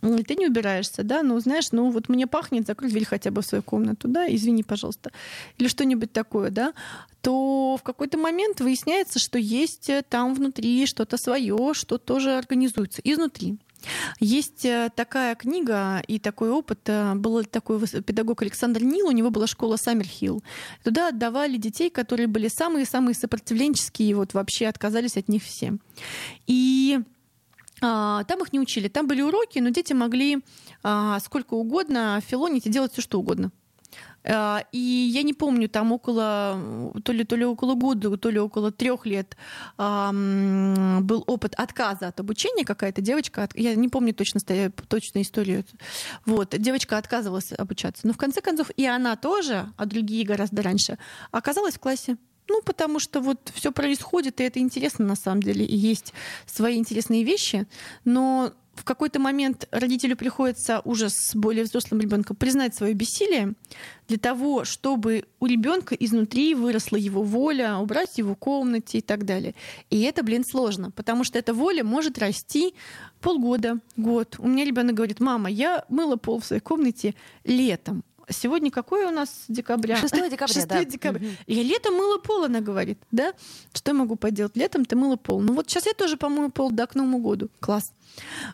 М, 0.02 0.24
Ты 0.24 0.35
не 0.35 0.46
убираешься, 0.46 1.02
да, 1.04 1.22
ну, 1.22 1.38
знаешь, 1.40 1.72
ну, 1.72 1.90
вот 1.90 2.09
мне 2.09 2.26
пахнет, 2.26 2.66
закрой 2.66 2.90
дверь 2.90 3.04
хотя 3.04 3.30
бы 3.30 3.42
в 3.42 3.46
свою 3.46 3.62
комнату, 3.62 4.09
да, 4.09 4.26
извини, 4.35 4.62
пожалуйста, 4.62 5.11
или 5.59 5.68
что-нибудь 5.68 6.12
такое, 6.12 6.50
да, 6.50 6.72
то 7.20 7.76
в 7.78 7.83
какой-то 7.83 8.18
момент 8.18 8.61
выясняется, 8.61 9.18
что 9.18 9.38
есть 9.38 9.88
э, 9.88 10.02
там 10.09 10.35
внутри 10.35 10.87
что-то 10.87 11.16
свое, 11.16 11.72
что 11.74 11.98
тоже 11.98 12.37
организуется 12.37 13.00
изнутри. 13.04 13.57
Есть 14.20 14.64
э, 14.64 14.90
такая 14.94 15.35
книга 15.35 16.02
и 16.07 16.18
такой 16.18 16.50
опыт. 16.50 16.80
э, 16.87 17.14
Был 17.14 17.44
такой 17.44 17.80
педагог 17.80 18.42
Александр 18.42 18.83
Нил, 18.83 19.09
у 19.09 19.12
него 19.12 19.30
была 19.30 19.46
школа 19.46 19.76
Саммерхилл. 19.76 20.42
Туда 20.83 21.09
отдавали 21.09 21.57
детей, 21.57 21.90
которые 21.90 22.26
были 22.26 22.48
самые-самые 22.48 23.14
сопротивленческие, 23.14 24.14
вот 24.16 24.35
вообще 24.35 24.66
отказались 24.66 25.16
от 25.16 25.28
них 25.28 25.42
все. 25.42 25.76
И 26.46 27.00
там 27.80 28.42
их 28.42 28.52
не 28.52 28.60
учили. 28.60 28.88
Там 28.88 29.06
были 29.06 29.22
уроки, 29.22 29.58
но 29.58 29.70
дети 29.70 29.92
могли 29.92 30.42
а, 30.82 31.18
сколько 31.20 31.54
угодно 31.54 32.20
филонить 32.26 32.66
и 32.66 32.70
делать 32.70 32.92
все, 32.92 33.02
что 33.02 33.18
угодно. 33.18 33.50
А, 34.26 34.64
И 34.72 34.78
я 34.78 35.22
не 35.22 35.34
помню, 35.34 35.68
там 35.68 35.92
около 35.92 36.92
то 37.04 37.12
ли, 37.12 37.24
то 37.24 37.37
ли 37.37 37.44
около 37.44 37.74
года, 37.74 38.16
то 38.16 38.30
ли 38.30 38.38
около 38.38 38.72
трех 38.72 39.06
лет 39.06 39.37
а, 39.76 40.12
был 40.12 41.24
опыт 41.26 41.54
отказа 41.56 42.08
от 42.08 42.20
обучения. 42.20 42.64
Какая-то 42.64 43.02
девочка, 43.02 43.48
я 43.54 43.74
не 43.74 43.88
помню 43.88 44.14
точно, 44.14 44.40
точную 44.88 45.24
историю. 45.24 45.64
Вот, 46.24 46.54
девочка 46.58 46.96
отказывалась 46.96 47.52
обучаться. 47.52 48.06
Но 48.06 48.12
в 48.12 48.16
конце 48.16 48.40
концов 48.40 48.70
и 48.76 48.87
она 48.87 49.16
тоже, 49.16 49.66
а 49.76 49.87
другие 49.87 50.24
гораздо 50.24 50.62
раньше, 50.62 50.98
оказалась 51.30 51.74
в 51.74 51.80
классе. 51.80 52.16
Ну, 52.48 52.61
потому 52.62 52.98
что 52.98 53.20
вот 53.20 53.50
все 53.54 53.72
происходит, 53.72 54.40
и 54.40 54.44
это 54.44 54.59
интересно 54.59 55.04
на 55.04 55.16
самом 55.16 55.42
деле, 55.42 55.64
и 55.64 55.76
есть 55.76 56.12
свои 56.46 56.76
интересные 56.76 57.24
вещи, 57.24 57.66
но 58.04 58.52
в 58.74 58.85
какой-то 58.85 59.20
момент 59.20 59.68
родителю 59.70 60.16
приходится 60.16 60.80
уже 60.85 61.09
с 61.09 61.35
более 61.35 61.64
взрослым 61.64 62.00
ребенком 62.00 62.37
признать 62.37 62.74
свое 62.74 62.92
бессилие 62.92 63.54
для 64.09 64.18
того, 64.18 64.64
чтобы 64.64 65.24
у 65.40 65.46
ребенка 65.46 65.94
изнутри 65.94 66.54
выросла 66.54 66.96
его 66.96 67.22
воля, 67.22 67.78
убрать 67.78 68.18
его 68.18 68.35
в 68.35 68.38
комнате 68.38 68.98
и 68.98 69.00
так 69.00 69.24
далее. 69.24 69.54
И 69.90 70.02
это, 70.02 70.22
блин, 70.22 70.44
сложно, 70.44 70.90
потому 70.90 71.24
что 71.24 71.38
эта 71.38 71.54
воля 71.54 71.85
может 71.85 72.18
расти 72.18 72.74
полгода, 73.20 73.78
год. 73.96 74.37
У 74.38 74.48
меня 74.48 74.64
ребенок 74.64 74.94
говорит, 74.94 75.20
мама, 75.20 75.50
я 75.50 75.85
мыла 75.88 76.16
пол 76.16 76.40
в 76.40 76.44
своей 76.44 76.61
комнате 76.61 77.14
летом. 77.44 78.04
Сегодня 78.28 78.70
какое 78.70 79.08
у 79.08 79.10
нас 79.10 79.44
декабря? 79.48 79.96
6 79.96 80.12
декабря, 80.30 80.54
6 80.54 80.68
да. 80.68 80.84
декабря. 80.84 81.26
Мгм. 81.26 81.37
Я 81.46 81.62
летом 81.62 81.94
мыла 81.94 82.18
пол, 82.18 82.44
она 82.44 82.60
говорит, 82.60 82.98
да? 83.10 83.32
Что 83.72 83.90
я 83.90 83.94
могу 83.94 84.16
поделать? 84.16 84.56
Летом 84.56 84.84
ты 84.84 84.96
мыла 84.96 85.16
пол. 85.16 85.40
Ну 85.40 85.54
вот 85.54 85.68
сейчас 85.68 85.87
я 85.87 85.94
тоже 85.94 86.16
помою 86.16 86.50
пол, 86.50 86.70
да, 86.70 86.87
к 86.87 86.94
Новому 86.94 87.18
году. 87.18 87.48
Класс. 87.60 87.92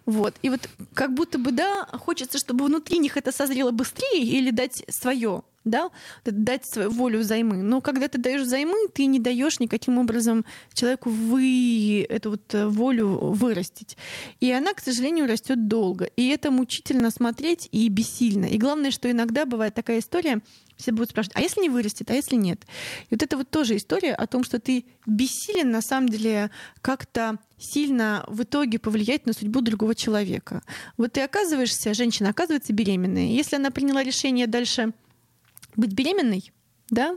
Вот. 0.06 0.34
И 0.42 0.50
вот 0.50 0.68
как 0.94 1.14
будто 1.14 1.38
бы, 1.38 1.52
да, 1.52 1.86
хочется, 1.92 2.38
чтобы 2.38 2.64
внутри 2.64 2.98
них 2.98 3.16
это 3.16 3.32
созрело 3.32 3.70
быстрее 3.70 4.22
или 4.22 4.50
дать 4.50 4.84
свое 4.88 5.42
да, 5.64 5.90
дать 6.24 6.64
свою 6.64 6.90
волю 6.90 7.20
взаймы. 7.20 7.56
Но 7.56 7.80
когда 7.80 8.08
ты 8.08 8.18
даешь 8.18 8.42
взаймы, 8.42 8.88
ты 8.94 9.06
не 9.06 9.18
даешь 9.18 9.60
никаким 9.60 9.98
образом 9.98 10.44
человеку 10.72 11.10
вы 11.10 12.06
эту 12.08 12.30
вот 12.30 12.54
э, 12.54 12.66
волю 12.66 13.08
вырастить. 13.08 13.96
И 14.40 14.50
она, 14.50 14.72
к 14.72 14.80
сожалению, 14.80 15.26
растет 15.26 15.68
долго. 15.68 16.06
И 16.16 16.28
это 16.28 16.50
мучительно 16.50 17.10
смотреть 17.10 17.68
и 17.72 17.88
бессильно. 17.88 18.46
И 18.46 18.56
главное, 18.56 18.90
что 18.90 19.10
иногда 19.10 19.44
бывает 19.44 19.74
такая 19.74 19.98
история, 19.98 20.40
все 20.80 20.92
будут 20.92 21.10
спрашивать, 21.10 21.36
а 21.36 21.40
если 21.42 21.60
не 21.60 21.68
вырастет, 21.68 22.10
а 22.10 22.14
если 22.14 22.36
нет? 22.36 22.62
И 23.10 23.14
вот 23.14 23.22
это 23.22 23.36
вот 23.36 23.50
тоже 23.50 23.76
история 23.76 24.14
о 24.14 24.26
том, 24.26 24.44
что 24.44 24.58
ты 24.58 24.86
бессилен 25.06 25.70
на 25.70 25.82
самом 25.82 26.08
деле 26.08 26.50
как-то 26.80 27.38
сильно 27.58 28.24
в 28.28 28.42
итоге 28.42 28.78
повлиять 28.78 29.26
на 29.26 29.34
судьбу 29.34 29.60
другого 29.60 29.94
человека. 29.94 30.62
Вот 30.96 31.12
ты 31.12 31.20
оказываешься, 31.20 31.92
женщина 31.92 32.30
оказывается 32.30 32.72
беременной. 32.72 33.28
Если 33.28 33.56
она 33.56 33.70
приняла 33.70 34.02
решение 34.02 34.46
дальше 34.46 34.94
быть 35.76 35.92
беременной, 35.92 36.52
да, 36.90 37.16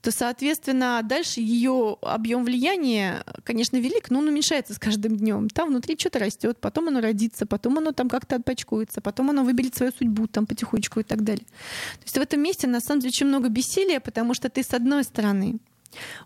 то, 0.00 0.10
соответственно, 0.10 1.00
дальше 1.04 1.40
ее 1.40 1.98
объем 2.00 2.44
влияния, 2.44 3.22
конечно, 3.44 3.76
велик, 3.76 4.10
но 4.10 4.20
он 4.20 4.28
уменьшается 4.28 4.74
с 4.74 4.78
каждым 4.78 5.16
днем. 5.16 5.48
Там 5.50 5.68
внутри 5.68 5.96
что-то 5.98 6.18
растет, 6.18 6.58
потом 6.58 6.88
оно 6.88 7.00
родится, 7.00 7.46
потом 7.46 7.78
оно 7.78 7.92
там 7.92 8.08
как-то 8.08 8.36
отпачкуется, 8.36 9.00
потом 9.00 9.30
оно 9.30 9.44
выберет 9.44 9.74
свою 9.74 9.92
судьбу 9.92 10.26
там 10.26 10.46
потихонечку 10.46 11.00
и 11.00 11.04
так 11.04 11.22
далее. 11.22 11.44
То 11.44 12.04
есть 12.04 12.16
в 12.16 12.20
этом 12.20 12.40
месте 12.40 12.66
на 12.66 12.80
самом 12.80 13.00
деле 13.00 13.10
очень 13.10 13.26
много 13.26 13.48
бессилия, 13.48 14.00
потому 14.00 14.34
что 14.34 14.48
ты 14.48 14.62
с 14.62 14.72
одной 14.72 15.04
стороны 15.04 15.58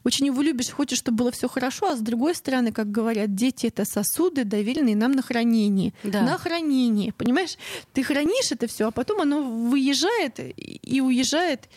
очень 0.05 0.27
его 0.27 0.43
любишь, 0.43 0.71
хочешь, 0.71 0.99
чтобы 0.99 1.19
было 1.19 1.33
все 1.33 1.49
хорошо, 1.49 1.91
а 1.91 1.97
с 1.97 2.01
другой 2.01 2.35
стороны, 2.35 2.73
как 2.73 2.91
говорят, 2.91 3.35
дети 3.35 3.67
это 3.67 3.85
сосуды, 3.85 4.45
доверенные 4.45 4.97
нам 4.97 5.13
на 5.13 5.23
хранение. 5.23 5.93
Да. 6.03 6.23
На 6.23 6.39
хранение. 6.39 7.13
Понимаешь? 7.13 7.57
Ты 7.93 8.03
хранишь 8.03 8.53
это 8.53 8.67
все, 8.67 8.89
а 8.89 8.91
потом 8.91 9.21
оно 9.21 9.43
выезжает 9.43 10.39
и 10.39 11.01
уезжает. 11.01 11.69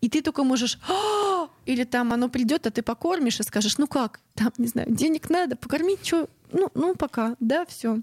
И 0.00 0.08
ты 0.08 0.22
только 0.22 0.44
можешь, 0.44 0.78
«А!» 0.88 1.48
или 1.66 1.84
там 1.84 2.12
оно 2.12 2.28
придет, 2.28 2.66
а 2.66 2.70
ты 2.70 2.82
покормишь 2.82 3.40
и 3.40 3.42
скажешь, 3.42 3.78
ну 3.78 3.86
как, 3.86 4.20
там, 4.34 4.52
не 4.56 4.68
знаю, 4.68 4.90
денег 4.90 5.28
надо, 5.28 5.54
покормить, 5.54 6.06
что, 6.06 6.30
ну, 6.52 6.70
ну, 6.74 6.94
пока, 6.94 7.36
да, 7.40 7.66
все. 7.66 8.00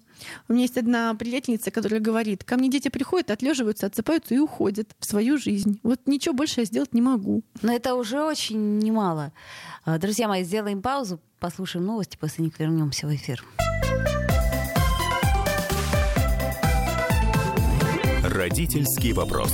У 0.47 0.53
меня 0.53 0.63
есть 0.63 0.77
одна 0.77 1.13
приятельница, 1.15 1.71
которая 1.71 1.99
говорит, 1.99 2.43
ко 2.43 2.57
мне 2.57 2.69
дети 2.69 2.89
приходят, 2.89 3.31
отлеживаются, 3.31 3.87
отсыпаются 3.87 4.35
и 4.35 4.37
уходят 4.37 4.95
в 4.99 5.05
свою 5.05 5.37
жизнь. 5.37 5.79
Вот 5.81 6.01
ничего 6.05 6.35
больше 6.35 6.61
я 6.61 6.65
сделать 6.65 6.93
не 6.93 7.01
могу. 7.01 7.41
Но 7.61 7.73
это 7.73 7.95
уже 7.95 8.21
очень 8.21 8.77
немало. 8.77 9.31
А, 9.83 9.97
друзья 9.97 10.27
мои, 10.27 10.43
сделаем 10.43 10.81
паузу, 10.81 11.19
послушаем 11.39 11.85
новости, 11.85 12.17
после 12.17 12.45
них 12.45 12.59
вернемся 12.59 13.07
в 13.07 13.15
эфир. 13.15 13.43
Родительский 18.23 19.13
вопрос. 19.13 19.53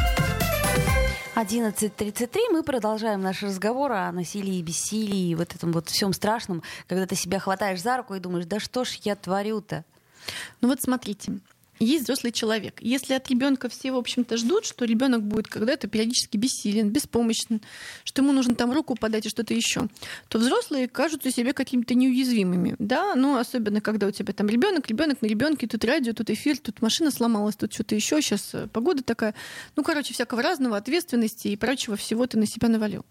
11.33 1.35 2.51
мы 2.51 2.61
продолжаем 2.61 3.21
наш 3.21 3.41
разговор 3.41 3.93
о 3.93 4.11
насилии 4.11 4.55
и 4.55 4.61
бессилии, 4.61 5.33
вот 5.33 5.55
этом 5.55 5.71
вот 5.71 5.87
всем 5.87 6.11
страшном, 6.11 6.61
когда 6.87 7.07
ты 7.07 7.15
себя 7.15 7.39
хватаешь 7.39 7.81
за 7.81 7.95
руку 7.95 8.15
и 8.15 8.19
думаешь, 8.19 8.45
да 8.45 8.59
что 8.59 8.83
ж 8.83 8.99
я 9.03 9.15
творю-то? 9.15 9.85
Ну 10.59 10.67
вот 10.67 10.81
смотрите, 10.81 11.39
есть 11.85 12.03
взрослый 12.03 12.31
человек. 12.31 12.75
Если 12.81 13.13
от 13.13 13.29
ребенка 13.29 13.69
все, 13.69 13.91
в 13.91 13.95
общем-то, 13.95 14.37
ждут, 14.37 14.65
что 14.65 14.85
ребенок 14.85 15.23
будет 15.23 15.47
когда-то 15.47 15.87
периодически 15.87 16.37
бессилен, 16.37 16.89
беспомощен, 16.89 17.61
что 18.03 18.21
ему 18.21 18.31
нужно 18.31 18.55
там 18.55 18.71
руку 18.71 18.95
подать 18.95 19.25
и 19.25 19.29
что-то 19.29 19.53
еще, 19.53 19.87
то 20.27 20.39
взрослые 20.39 20.87
кажутся 20.87 21.31
себе 21.31 21.53
какими-то 21.53 21.93
неуязвимыми. 21.95 22.75
Да, 22.79 23.15
ну, 23.15 23.37
особенно 23.37 23.81
когда 23.81 24.07
у 24.07 24.11
тебя 24.11 24.33
там 24.33 24.47
ребенок, 24.47 24.87
ребенок 24.87 25.21
на 25.21 25.27
ребенке, 25.27 25.67
тут 25.67 25.83
радио, 25.83 26.13
тут 26.13 26.29
эфир, 26.29 26.57
тут 26.57 26.81
машина 26.81 27.11
сломалась, 27.11 27.55
тут 27.55 27.73
что-то 27.73 27.95
еще, 27.95 28.21
сейчас 28.21 28.51
э, 28.53 28.67
погода 28.67 29.03
такая. 29.03 29.33
Ну, 29.75 29.83
короче, 29.83 30.13
всякого 30.13 30.41
разного, 30.41 30.77
ответственности 30.77 31.49
и 31.49 31.55
прочего 31.55 31.95
всего 31.95 32.27
ты 32.27 32.37
на 32.37 32.45
себя 32.45 32.69
навалил. 32.69 33.05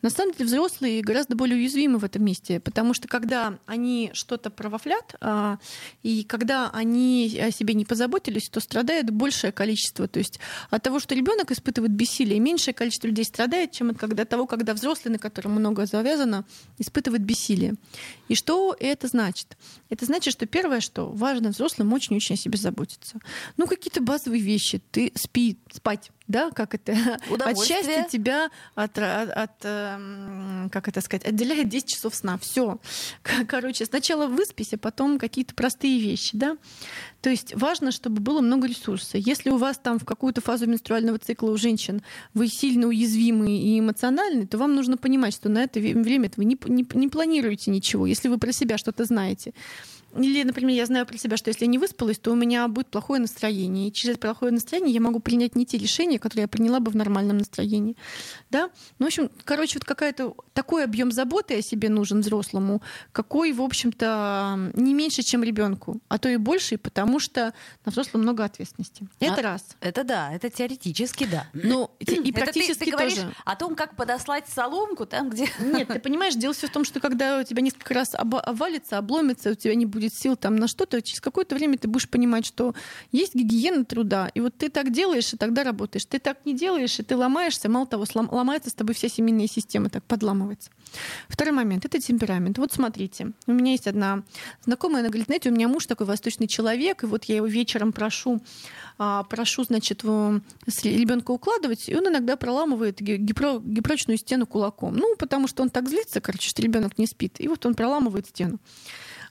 На 0.00 0.10
самом 0.10 0.32
деле 0.32 0.46
взрослые 0.46 1.02
гораздо 1.02 1.36
более 1.36 1.56
уязвимы 1.56 1.98
в 1.98 2.04
этом 2.04 2.24
месте, 2.24 2.60
потому 2.60 2.94
что 2.94 3.08
когда 3.08 3.58
они 3.66 4.10
что-то 4.14 4.50
провафлят, 4.50 5.16
а, 5.20 5.58
и 6.02 6.24
когда 6.24 6.70
они 6.70 7.40
о 7.42 7.50
себе 7.50 7.74
не 7.74 7.84
позаботятся, 7.84 8.11
озаботились, 8.12 8.48
то 8.48 8.60
страдает 8.60 9.10
большее 9.10 9.52
количество. 9.52 10.06
То 10.08 10.18
есть 10.18 10.38
от 10.70 10.82
того, 10.82 11.00
что 11.00 11.14
ребенок 11.14 11.50
испытывает 11.50 11.92
бессилие, 11.92 12.38
меньшее 12.40 12.74
количество 12.74 13.06
людей 13.06 13.24
страдает, 13.24 13.72
чем 13.72 13.90
от 13.90 14.28
того, 14.28 14.46
когда 14.46 14.74
взрослый, 14.74 15.12
на 15.12 15.18
котором 15.18 15.52
много 15.52 15.86
завязано, 15.86 16.44
испытывает 16.78 17.22
бессилие. 17.22 17.74
И 18.28 18.34
что 18.34 18.76
это 18.78 19.08
значит? 19.08 19.56
Это 19.88 20.04
значит, 20.04 20.32
что 20.32 20.46
первое, 20.46 20.80
что 20.80 21.08
важно 21.08 21.50
взрослым 21.50 21.92
очень-очень 21.92 22.34
о 22.34 22.38
себе 22.38 22.58
заботиться. 22.58 23.18
Ну, 23.56 23.66
какие-то 23.66 24.02
базовые 24.02 24.42
вещи. 24.42 24.80
Ты 24.90 25.12
спи, 25.14 25.56
спать 25.72 26.10
да, 26.28 26.50
как 26.50 26.74
это, 26.74 26.92
от 27.30 27.58
счастья 27.58 28.06
тебя 28.10 28.50
от, 28.74 28.98
от, 28.98 29.30
от, 29.30 29.50
эм, 29.64 30.70
как 30.70 30.88
это 30.88 31.00
сказать, 31.00 31.24
отделяет 31.24 31.68
10 31.68 31.88
часов 31.88 32.14
сна. 32.14 32.38
Все. 32.38 32.78
Короче, 33.48 33.84
сначала 33.84 34.26
выспись, 34.26 34.72
а 34.74 34.78
потом 34.78 35.18
какие-то 35.18 35.54
простые 35.54 36.00
вещи, 36.00 36.30
да. 36.36 36.56
То 37.20 37.30
есть 37.30 37.54
важно, 37.54 37.92
чтобы 37.92 38.20
было 38.20 38.40
много 38.40 38.66
ресурсов. 38.66 39.14
Если 39.14 39.50
у 39.50 39.56
вас 39.56 39.78
там 39.78 39.98
в 39.98 40.04
какую-то 40.04 40.40
фазу 40.40 40.66
менструального 40.66 41.18
цикла 41.18 41.50
у 41.50 41.56
женщин 41.56 42.02
вы 42.34 42.48
сильно 42.48 42.88
уязвимы 42.88 43.56
и 43.56 43.78
эмоциональны, 43.78 44.46
то 44.46 44.58
вам 44.58 44.74
нужно 44.74 44.96
понимать, 44.96 45.34
что 45.34 45.48
на 45.48 45.62
это 45.62 45.78
время 45.80 46.30
вы 46.36 46.44
не, 46.44 46.58
не, 46.66 46.86
не 46.94 47.08
планируете 47.08 47.70
ничего, 47.70 48.06
если 48.06 48.28
вы 48.28 48.38
про 48.38 48.52
себя 48.52 48.78
что-то 48.78 49.04
знаете. 49.04 49.54
Или, 50.16 50.42
например, 50.42 50.76
я 50.76 50.86
знаю 50.86 51.06
про 51.06 51.16
себя, 51.16 51.36
что 51.36 51.48
если 51.48 51.64
я 51.64 51.70
не 51.70 51.78
выспалась, 51.78 52.18
то 52.18 52.32
у 52.32 52.34
меня 52.34 52.68
будет 52.68 52.88
плохое 52.88 53.20
настроение. 53.20 53.88
И 53.88 53.92
через 53.92 54.18
плохое 54.18 54.52
настроение 54.52 54.92
я 54.92 55.00
могу 55.00 55.20
принять 55.20 55.56
не 55.56 55.64
те 55.64 55.78
решения, 55.78 56.18
которые 56.18 56.42
я 56.42 56.48
приняла 56.48 56.80
бы 56.80 56.90
в 56.90 56.96
нормальном 56.96 57.38
настроении. 57.38 57.96
Да? 58.50 58.70
Ну, 58.98 59.06
в 59.06 59.08
общем, 59.08 59.30
короче, 59.44 59.78
вот 59.78 59.84
какая-то 59.84 60.34
такой 60.52 60.84
объем 60.84 61.12
заботы 61.12 61.58
о 61.58 61.62
себе 61.62 61.88
нужен 61.88 62.20
взрослому, 62.20 62.82
какой, 63.12 63.52
в 63.52 63.62
общем-то, 63.62 64.72
не 64.74 64.92
меньше, 64.92 65.22
чем 65.22 65.42
ребенку, 65.42 66.00
а 66.08 66.18
то 66.18 66.28
и 66.28 66.36
больше, 66.36 66.76
потому 66.76 67.18
что 67.18 67.54
на 67.84 67.90
взрослом 67.90 68.22
много 68.22 68.44
ответственности. 68.44 69.08
Это 69.18 69.40
а, 69.40 69.42
раз. 69.42 69.64
Это 69.80 70.04
да, 70.04 70.32
это 70.32 70.50
теоретически 70.50 71.24
да. 71.24 71.46
Ну, 71.62 71.90
и 72.00 72.32
практически 72.32 72.80
ты, 72.80 72.84
ты 72.86 72.90
говоришь 72.90 73.14
тоже. 73.14 73.34
о 73.44 73.56
том, 73.56 73.74
как 73.74 73.96
подослать 73.96 74.48
соломку 74.48 75.06
там, 75.06 75.30
где... 75.30 75.48
Нет, 75.58 75.88
ты 75.88 76.00
понимаешь, 76.00 76.34
дело 76.34 76.52
все 76.52 76.66
в 76.66 76.70
том, 76.70 76.84
что 76.84 77.00
когда 77.00 77.38
у 77.38 77.44
тебя 77.44 77.62
несколько 77.62 77.94
раз 77.94 78.14
обвалится, 78.14 78.98
обломится, 78.98 79.50
у 79.50 79.54
тебя 79.54 79.74
не 79.74 79.86
будет 79.86 80.01
будет 80.02 80.14
сил 80.14 80.36
там 80.36 80.56
на 80.56 80.68
что-то, 80.68 81.00
через 81.02 81.20
какое-то 81.20 81.54
время 81.54 81.78
ты 81.78 81.88
будешь 81.88 82.08
понимать, 82.08 82.44
что 82.44 82.74
есть 83.12 83.34
гигиена 83.34 83.84
труда, 83.84 84.30
и 84.34 84.40
вот 84.40 84.56
ты 84.56 84.68
так 84.68 84.92
делаешь, 84.92 85.32
и 85.32 85.36
тогда 85.36 85.64
работаешь. 85.64 86.04
Ты 86.04 86.18
так 86.18 86.44
не 86.44 86.54
делаешь, 86.54 86.98
и 86.98 87.02
ты 87.02 87.16
ломаешься, 87.16 87.68
мало 87.68 87.86
того, 87.86 88.04
ломается 88.14 88.70
с 88.70 88.74
тобой 88.74 88.94
вся 88.94 89.08
семейная 89.08 89.46
система, 89.46 89.90
так 89.90 90.04
подламывается. 90.04 90.70
Второй 91.28 91.52
момент— 91.52 91.84
это 91.86 92.00
темперамент. 92.00 92.58
Вот 92.58 92.72
смотрите, 92.72 93.32
у 93.46 93.52
меня 93.52 93.72
есть 93.72 93.86
одна 93.86 94.22
знакомая, 94.64 95.00
она 95.00 95.08
говорит, 95.08 95.26
знаете, 95.26 95.50
у 95.50 95.52
меня 95.52 95.68
муж 95.68 95.86
такой 95.86 96.06
восточный 96.06 96.48
человек, 96.48 97.04
и 97.04 97.06
вот 97.06 97.24
я 97.24 97.36
его 97.36 97.46
вечером 97.46 97.92
прошу, 97.92 98.42
а, 98.98 99.22
прошу, 99.24 99.64
значит, 99.64 100.02
ребенка 100.02 101.30
укладывать, 101.30 101.88
и 101.88 101.94
он 101.94 102.08
иногда 102.08 102.36
проламывает 102.36 103.00
гипро, 103.00 103.60
гипрочную 103.60 104.18
стену 104.18 104.46
кулаком. 104.46 104.96
Ну, 104.96 105.16
потому 105.16 105.48
что 105.48 105.62
он 105.62 105.70
так 105.70 105.88
злится, 105.88 106.20
короче, 106.20 106.48
что 106.48 106.62
ребенок 106.62 106.98
не 106.98 107.06
спит. 107.06 107.36
И 107.38 107.48
вот 107.48 107.64
он 107.64 107.74
проламывает 107.74 108.26
стену. 108.26 108.58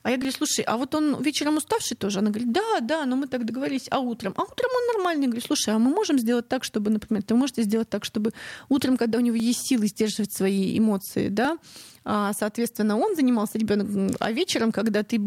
А 0.03 0.09
я 0.09 0.17
говорю, 0.17 0.31
слушай, 0.31 0.61
а 0.61 0.77
вот 0.77 0.95
он 0.95 1.21
вечером 1.21 1.57
уставший 1.57 1.95
тоже? 1.95 2.19
Она 2.19 2.29
говорит, 2.29 2.51
да, 2.51 2.79
да, 2.81 3.05
но 3.05 3.15
мы 3.15 3.27
так 3.27 3.45
договорились, 3.45 3.87
а 3.91 3.99
утром? 3.99 4.33
А 4.35 4.43
утром 4.43 4.69
он 4.75 4.95
нормальный. 4.95 5.23
Я 5.23 5.29
говорю, 5.29 5.45
слушай, 5.45 5.73
а 5.73 5.79
мы 5.79 5.91
можем 5.91 6.17
сделать 6.17 6.47
так, 6.47 6.63
чтобы, 6.63 6.89
например, 6.89 7.23
ты 7.23 7.35
можете 7.35 7.63
сделать 7.63 7.89
так, 7.89 8.03
чтобы 8.03 8.31
утром, 8.69 8.97
когда 8.97 9.19
у 9.19 9.21
него 9.21 9.35
есть 9.35 9.67
силы 9.67 9.87
сдерживать 9.87 10.33
свои 10.33 10.77
эмоции, 10.77 11.29
да, 11.29 11.57
а, 12.03 12.33
соответственно, 12.33 12.97
он 12.97 13.15
занимался 13.15 13.59
ребенком, 13.59 14.15
а 14.19 14.31
вечером, 14.31 14.71
когда 14.71 15.03
ты, 15.03 15.21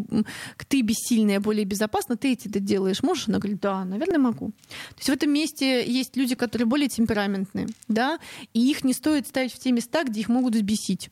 ты 0.68 0.80
бессильная, 0.82 1.38
более 1.38 1.64
безопасно, 1.64 2.16
ты 2.16 2.32
эти 2.32 2.48
это 2.48 2.58
делаешь. 2.58 3.02
Можешь? 3.02 3.28
Она 3.28 3.38
говорит, 3.38 3.60
да, 3.60 3.84
наверное, 3.84 4.18
могу. 4.18 4.48
То 4.48 4.96
есть 4.98 5.08
в 5.08 5.12
этом 5.12 5.30
месте 5.30 5.86
есть 5.86 6.16
люди, 6.16 6.34
которые 6.34 6.66
более 6.66 6.88
темпераментные, 6.88 7.68
да, 7.86 8.18
и 8.52 8.70
их 8.70 8.82
не 8.82 8.92
стоит 8.92 9.28
ставить 9.28 9.52
в 9.52 9.58
те 9.58 9.70
места, 9.70 10.02
где 10.02 10.20
их 10.20 10.28
могут 10.28 10.54
взбесить. 10.54 11.10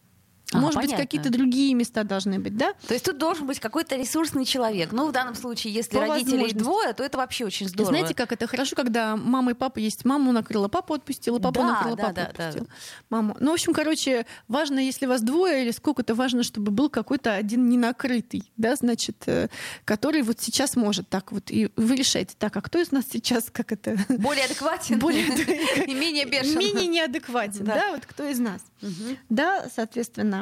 А, 0.52 0.58
Может 0.58 0.74
понятно. 0.74 0.96
быть, 0.96 1.04
какие-то 1.04 1.30
другие 1.30 1.74
места 1.74 2.04
должны 2.04 2.38
быть, 2.38 2.56
да? 2.56 2.74
То 2.86 2.94
есть 2.94 3.04
тут 3.04 3.18
должен 3.18 3.46
быть 3.46 3.60
какой-то 3.60 3.96
ресурсный 3.96 4.44
человек. 4.44 4.92
Ну, 4.92 5.08
в 5.08 5.12
данном 5.12 5.34
случае, 5.34 5.72
если 5.72 5.96
По 5.96 6.06
родителей 6.06 6.52
двое, 6.52 6.92
то 6.92 7.02
это 7.02 7.18
вообще 7.18 7.44
очень 7.44 7.68
здорово. 7.68 7.96
Знаете, 7.96 8.14
как 8.14 8.32
это 8.32 8.46
хорошо, 8.46 8.76
когда 8.76 9.16
мама 9.16 9.52
и 9.52 9.54
папа 9.54 9.78
есть. 9.78 10.04
Маму 10.04 10.32
накрыла, 10.32 10.68
папу 10.68 10.94
отпустила, 10.94 11.38
папу 11.38 11.60
да, 11.60 11.66
накрыла, 11.66 11.96
да, 11.96 12.02
папу 12.02 12.14
да, 12.14 12.22
отпустила. 12.22 12.66
Да. 12.66 12.72
Маму. 13.10 13.36
Ну, 13.40 13.50
в 13.50 13.54
общем, 13.54 13.72
короче, 13.72 14.26
важно, 14.48 14.78
если 14.78 15.06
вас 15.06 15.22
двое 15.22 15.62
или 15.62 15.70
сколько-то, 15.70 16.14
важно, 16.14 16.42
чтобы 16.42 16.70
был 16.70 16.90
какой-то 16.90 17.34
один 17.34 17.68
ненакрытый, 17.68 18.50
да, 18.56 18.76
значит, 18.76 19.16
э, 19.26 19.48
который 19.84 20.22
вот 20.22 20.40
сейчас 20.40 20.76
может 20.76 21.08
так 21.08 21.32
вот. 21.32 21.50
И 21.50 21.70
вы 21.76 21.96
решаете, 21.96 22.34
так, 22.38 22.56
а 22.56 22.60
кто 22.60 22.80
из 22.80 22.92
нас 22.92 23.04
сейчас, 23.10 23.50
как 23.50 23.72
это... 23.72 23.96
Более 24.08 24.44
адекватен. 24.44 24.98
Более 24.98 25.24
и 25.86 25.94
менее 25.94 26.26
бешен. 26.26 26.58
Менее 26.58 26.86
неадекватен, 26.86 27.64
да, 27.64 27.92
вот 27.92 28.06
кто 28.06 28.28
из 28.28 28.38
нас. 28.38 28.62
Да, 29.28 29.68
соответственно, 29.74 30.41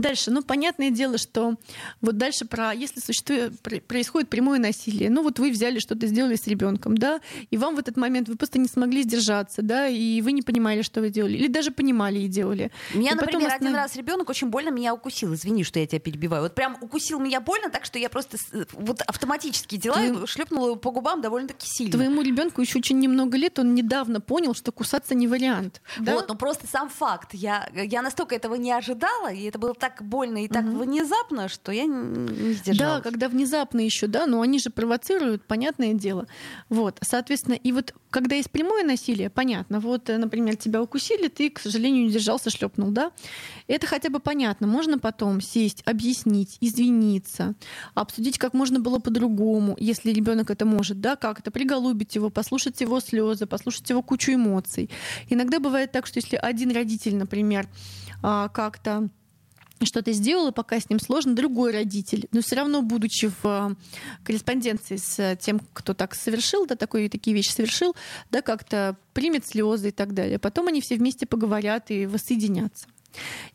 Дальше, 0.00 0.30
ну, 0.30 0.42
понятное 0.42 0.90
дело, 0.90 1.18
что 1.18 1.56
вот 2.00 2.16
дальше 2.16 2.46
про, 2.46 2.72
если 2.72 3.00
существует, 3.00 3.60
происходит 3.60 4.30
прямое 4.30 4.58
насилие, 4.58 5.10
ну, 5.10 5.22
вот 5.22 5.38
вы 5.38 5.50
взяли 5.50 5.78
что-то, 5.78 6.06
сделали 6.06 6.36
с 6.36 6.46
ребенком, 6.46 6.96
да, 6.96 7.20
и 7.50 7.56
вам 7.56 7.76
в 7.76 7.78
этот 7.78 7.96
момент 7.96 8.28
вы 8.28 8.36
просто 8.36 8.58
не 8.58 8.68
смогли 8.68 9.02
сдержаться, 9.02 9.62
да, 9.62 9.88
и 9.88 10.22
вы 10.22 10.32
не 10.32 10.42
понимали, 10.42 10.82
что 10.82 11.00
вы 11.00 11.10
делали, 11.10 11.36
или 11.36 11.48
даже 11.48 11.70
понимали 11.70 12.20
и 12.20 12.28
делали. 12.28 12.70
Меня, 12.94 13.12
и 13.12 13.14
например, 13.14 13.48
останов... 13.48 13.60
один 13.60 13.74
раз 13.74 13.96
ребенок 13.96 14.30
очень 14.30 14.48
больно 14.48 14.70
меня 14.70 14.94
укусил, 14.94 15.34
извини, 15.34 15.64
что 15.64 15.78
я 15.78 15.86
тебя 15.86 16.00
перебиваю, 16.00 16.44
вот 16.44 16.54
прям 16.54 16.78
укусил 16.80 17.20
меня 17.20 17.40
больно, 17.40 17.68
так 17.68 17.84
что 17.84 17.98
я 17.98 18.08
просто 18.08 18.38
вот 18.72 19.02
автоматически 19.02 19.76
дела 19.76 19.96
Твоим... 19.96 20.26
шлепнула 20.26 20.76
по 20.76 20.90
губам 20.90 21.20
довольно-таки 21.20 21.66
сильно. 21.66 21.92
Твоему 21.92 22.22
ребенку 22.22 22.62
еще 22.62 22.78
очень 22.78 22.98
немного 22.98 23.36
лет, 23.36 23.58
он 23.58 23.74
недавно 23.74 24.20
понял, 24.20 24.54
что 24.54 24.72
кусаться 24.72 25.14
не 25.14 25.28
вариант. 25.28 25.82
Да? 25.98 26.14
Вот, 26.14 26.28
ну 26.28 26.36
просто 26.36 26.66
сам 26.66 26.88
факт, 26.88 27.34
я, 27.34 27.68
я 27.74 28.00
настолько 28.00 28.34
этого 28.34 28.54
не 28.54 28.72
ожидала, 28.72 29.30
и 29.30 29.44
это 29.44 29.58
было 29.58 29.74
так 29.74 29.89
так 29.90 30.06
больно 30.06 30.44
и 30.44 30.48
так 30.48 30.64
угу. 30.64 30.84
внезапно, 30.84 31.48
что 31.48 31.72
я 31.72 31.84
не 31.86 32.52
сдержалась. 32.52 33.02
Да, 33.02 33.10
когда 33.10 33.28
внезапно 33.28 33.80
еще, 33.80 34.06
да, 34.06 34.26
но 34.26 34.40
они 34.40 34.58
же 34.58 34.70
провоцируют, 34.70 35.44
понятное 35.44 35.94
дело. 35.94 36.26
Вот, 36.68 36.98
соответственно, 37.02 37.54
и 37.54 37.72
вот 37.72 37.94
когда 38.10 38.36
есть 38.36 38.50
прямое 38.50 38.84
насилие, 38.84 39.30
понятно, 39.30 39.80
вот, 39.80 40.10
э, 40.10 40.18
например, 40.18 40.56
тебя 40.56 40.82
укусили, 40.82 41.28
ты, 41.28 41.50
к 41.50 41.60
сожалению, 41.60 42.06
не 42.06 42.10
держался, 42.10 42.50
шлепнул, 42.50 42.90
да, 42.90 43.12
это 43.66 43.86
хотя 43.86 44.10
бы 44.10 44.20
понятно. 44.20 44.66
Можно 44.66 44.98
потом 44.98 45.40
сесть, 45.40 45.82
объяснить, 45.86 46.58
извиниться, 46.60 47.54
обсудить, 47.94 48.38
как 48.38 48.54
можно 48.54 48.80
было 48.80 48.98
по-другому, 48.98 49.76
если 49.78 50.10
ребенок 50.12 50.50
это 50.50 50.64
может, 50.64 51.00
да, 51.00 51.16
как 51.16 51.40
это, 51.40 51.50
приголубить 51.50 52.14
его, 52.14 52.30
послушать 52.30 52.80
его 52.80 53.00
слезы, 53.00 53.46
послушать 53.46 53.88
его 53.90 54.02
кучу 54.02 54.32
эмоций. 54.32 54.90
Иногда 55.28 55.60
бывает 55.60 55.92
так, 55.92 56.06
что 56.06 56.18
если 56.18 56.36
один 56.36 56.70
родитель, 56.72 57.16
например, 57.16 57.68
а, 58.22 58.48
как-то 58.48 59.08
что-то 59.86 60.12
сделала, 60.12 60.50
пока 60.50 60.78
с 60.80 60.88
ним 60.90 61.00
сложно, 61.00 61.34
другой 61.34 61.72
родитель, 61.72 62.28
но 62.32 62.40
все 62.40 62.56
равно, 62.56 62.82
будучи 62.82 63.28
в 63.28 63.44
э, 63.44 63.74
корреспонденции 64.24 64.96
с 64.96 65.36
тем, 65.36 65.60
кто 65.72 65.94
так 65.94 66.14
совершил, 66.14 66.66
да, 66.66 66.76
такой, 66.76 67.08
такие 67.08 67.34
вещи 67.34 67.50
совершил, 67.50 67.94
да, 68.30 68.42
как-то 68.42 68.96
примет 69.12 69.46
слезы 69.46 69.88
и 69.88 69.92
так 69.92 70.14
далее. 70.14 70.38
Потом 70.38 70.68
они 70.68 70.80
все 70.80 70.96
вместе 70.96 71.26
поговорят 71.26 71.90
и 71.90 72.06
воссоединятся. 72.06 72.86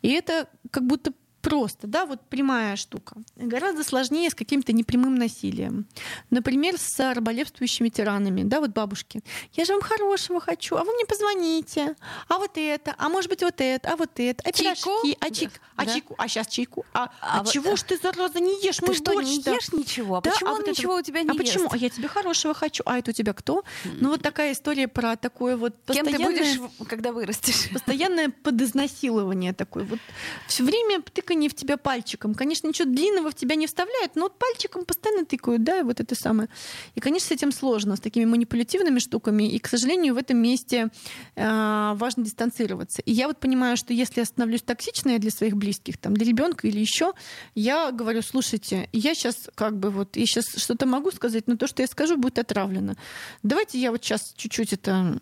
И 0.01 0.09
это 0.09 0.49
как 0.71 0.85
будто 0.85 1.13
просто, 1.45 1.85
да, 1.85 2.05
вот 2.05 2.21
прямая 2.21 2.75
штука. 2.75 3.17
Гораздо 3.35 3.83
сложнее 3.83 4.31
с 4.31 4.35
каким-то 4.35 4.73
непрямым 4.73 5.15
насилием. 5.15 5.85
Например, 6.31 6.75
с 6.77 7.13
раболепствующими 7.13 7.89
тиранами, 7.89 8.41
да, 8.43 8.59
вот 8.59 8.71
бабушки. 8.71 9.21
Я 9.53 9.65
же 9.65 9.73
вам 9.73 9.81
хорошего 9.81 10.41
хочу, 10.41 10.75
а 10.75 10.83
вы 10.83 10.93
мне 10.93 11.05
позвоните. 11.05 11.95
А 12.27 12.39
вот 12.39 12.51
это, 12.55 12.95
а 12.97 13.09
может 13.09 13.29
быть 13.29 13.43
вот 13.43 13.55
это, 13.59 13.91
а 13.91 13.95
вот 13.95 14.09
это, 14.15 14.41
а 14.43 14.51
чайку? 14.51 14.89
пирожки, 15.03 15.17
а, 15.19 15.29
чайк, 15.29 15.51
а 15.75 15.85
да. 15.85 15.93
чайку, 15.93 16.15
а 16.17 16.27
сейчас 16.27 16.47
чайку. 16.47 16.85
А, 16.93 17.11
а, 17.21 17.39
а 17.39 17.43
вот, 17.43 17.51
чего 17.51 17.75
ж 17.75 17.83
ты, 17.83 17.97
зараза, 17.97 18.39
не 18.39 18.65
ешь? 18.65 18.77
Ты 18.77 18.93
что, 18.95 19.13
не 19.21 19.37
ешь 19.37 19.71
ничего? 19.71 20.17
А 20.17 20.21
да? 20.21 20.31
почему 20.31 20.49
а 20.49 20.53
вот 20.53 20.67
ничего 20.67 20.93
это... 20.93 21.01
у 21.01 21.05
тебя 21.05 21.21
не 21.21 21.29
А 21.29 21.33
ест? 21.33 21.45
почему? 21.45 21.69
А 21.71 21.77
я 21.77 21.89
тебе 21.89 22.07
хорошего 22.07 22.55
хочу. 22.55 22.81
А 22.87 22.97
это 22.97 23.11
у 23.11 23.13
тебя 23.13 23.33
кто? 23.33 23.63
Ну 23.83 24.09
вот 24.09 24.23
такая 24.23 24.53
история 24.53 24.87
про 24.87 25.15
такое 25.15 25.57
вот 25.57 25.75
постоянное... 25.83 26.17
Кем 26.17 26.33
ты 26.33 26.59
будешь, 26.59 26.87
когда 26.89 27.11
вырастешь? 27.11 27.69
Постоянное 27.71 28.29
подизнасилование 28.29 29.53
такое. 29.53 29.83
Вот 29.83 29.99
все 30.47 30.63
время 30.63 31.01
ты 31.01 31.21
тыканье 31.35 31.49
в 31.49 31.53
тебя 31.53 31.77
пальчиком. 31.77 32.33
Конечно, 32.33 32.67
ничего 32.67 32.89
длинного 32.89 33.31
в 33.31 33.35
тебя 33.35 33.55
не 33.55 33.67
вставляют, 33.67 34.15
но 34.15 34.23
вот 34.23 34.39
пальчиком 34.39 34.85
постоянно 34.85 35.25
тыкают, 35.25 35.63
да, 35.63 35.79
и 35.79 35.83
вот 35.83 35.99
это 35.99 36.15
самое. 36.15 36.49
И, 36.95 36.99
конечно, 36.99 37.27
с 37.27 37.31
этим 37.31 37.51
сложно, 37.51 37.95
с 37.95 37.99
такими 37.99 38.25
манипулятивными 38.25 38.99
штуками. 38.99 39.51
И, 39.51 39.59
к 39.59 39.67
сожалению, 39.67 40.15
в 40.15 40.17
этом 40.17 40.37
месте 40.37 40.89
э, 41.35 41.93
важно 41.95 42.23
дистанцироваться. 42.23 43.01
И 43.01 43.11
я 43.11 43.27
вот 43.27 43.37
понимаю, 43.37 43.77
что 43.77 43.93
если 43.93 44.21
я 44.21 44.25
становлюсь 44.25 44.61
токсичной 44.61 45.19
для 45.19 45.31
своих 45.31 45.55
близких, 45.55 45.97
там, 45.97 46.13
для 46.13 46.25
ребенка 46.25 46.67
или 46.67 46.79
еще, 46.79 47.13
я 47.55 47.91
говорю, 47.91 48.21
слушайте, 48.21 48.89
я 48.93 49.13
сейчас 49.13 49.49
как 49.55 49.77
бы 49.77 49.89
вот, 49.89 50.15
я 50.15 50.25
сейчас 50.25 50.45
что-то 50.57 50.85
могу 50.85 51.11
сказать, 51.11 51.47
но 51.47 51.57
то, 51.57 51.67
что 51.67 51.81
я 51.81 51.87
скажу, 51.87 52.17
будет 52.17 52.39
отравлено. 52.39 52.95
Давайте 53.43 53.79
я 53.79 53.91
вот 53.91 54.03
сейчас 54.03 54.33
чуть-чуть 54.35 54.73
это 54.73 55.17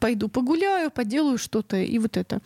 пойду 0.00 0.28
погуляю, 0.28 0.90
поделаю 0.90 1.38
что-то 1.38 1.76
и 1.76 1.98
вот 1.98 2.16
это. 2.16 2.40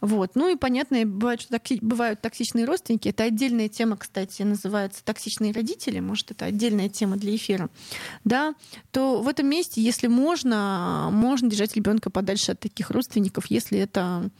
Вот. 0.00 0.34
Ну 0.34 0.48
и 0.48 0.56
понятно, 0.56 1.04
бывает, 1.04 1.40
что 1.40 1.50
такие, 1.50 1.80
бывают 1.82 2.20
токсичные 2.20 2.37
родственники. 2.64 3.08
Это 3.08 3.24
отдельная 3.24 3.68
тема, 3.68 3.96
кстати, 3.96 4.42
называется 4.42 5.04
«Токсичные 5.04 5.52
родители». 5.52 6.00
Может, 6.00 6.30
это 6.30 6.46
отдельная 6.46 6.88
тема 6.88 7.16
для 7.16 7.34
эфира. 7.36 7.68
Да, 8.24 8.54
то 8.90 9.20
в 9.22 9.28
этом 9.28 9.48
месте, 9.48 9.82
если 9.82 10.06
можно, 10.06 11.08
можно 11.12 11.50
держать 11.50 11.74
ребенка 11.76 12.10
подальше 12.10 12.52
от 12.52 12.60
таких 12.60 12.90
родственников, 12.90 13.46
если 13.50 13.78
это 13.78 14.30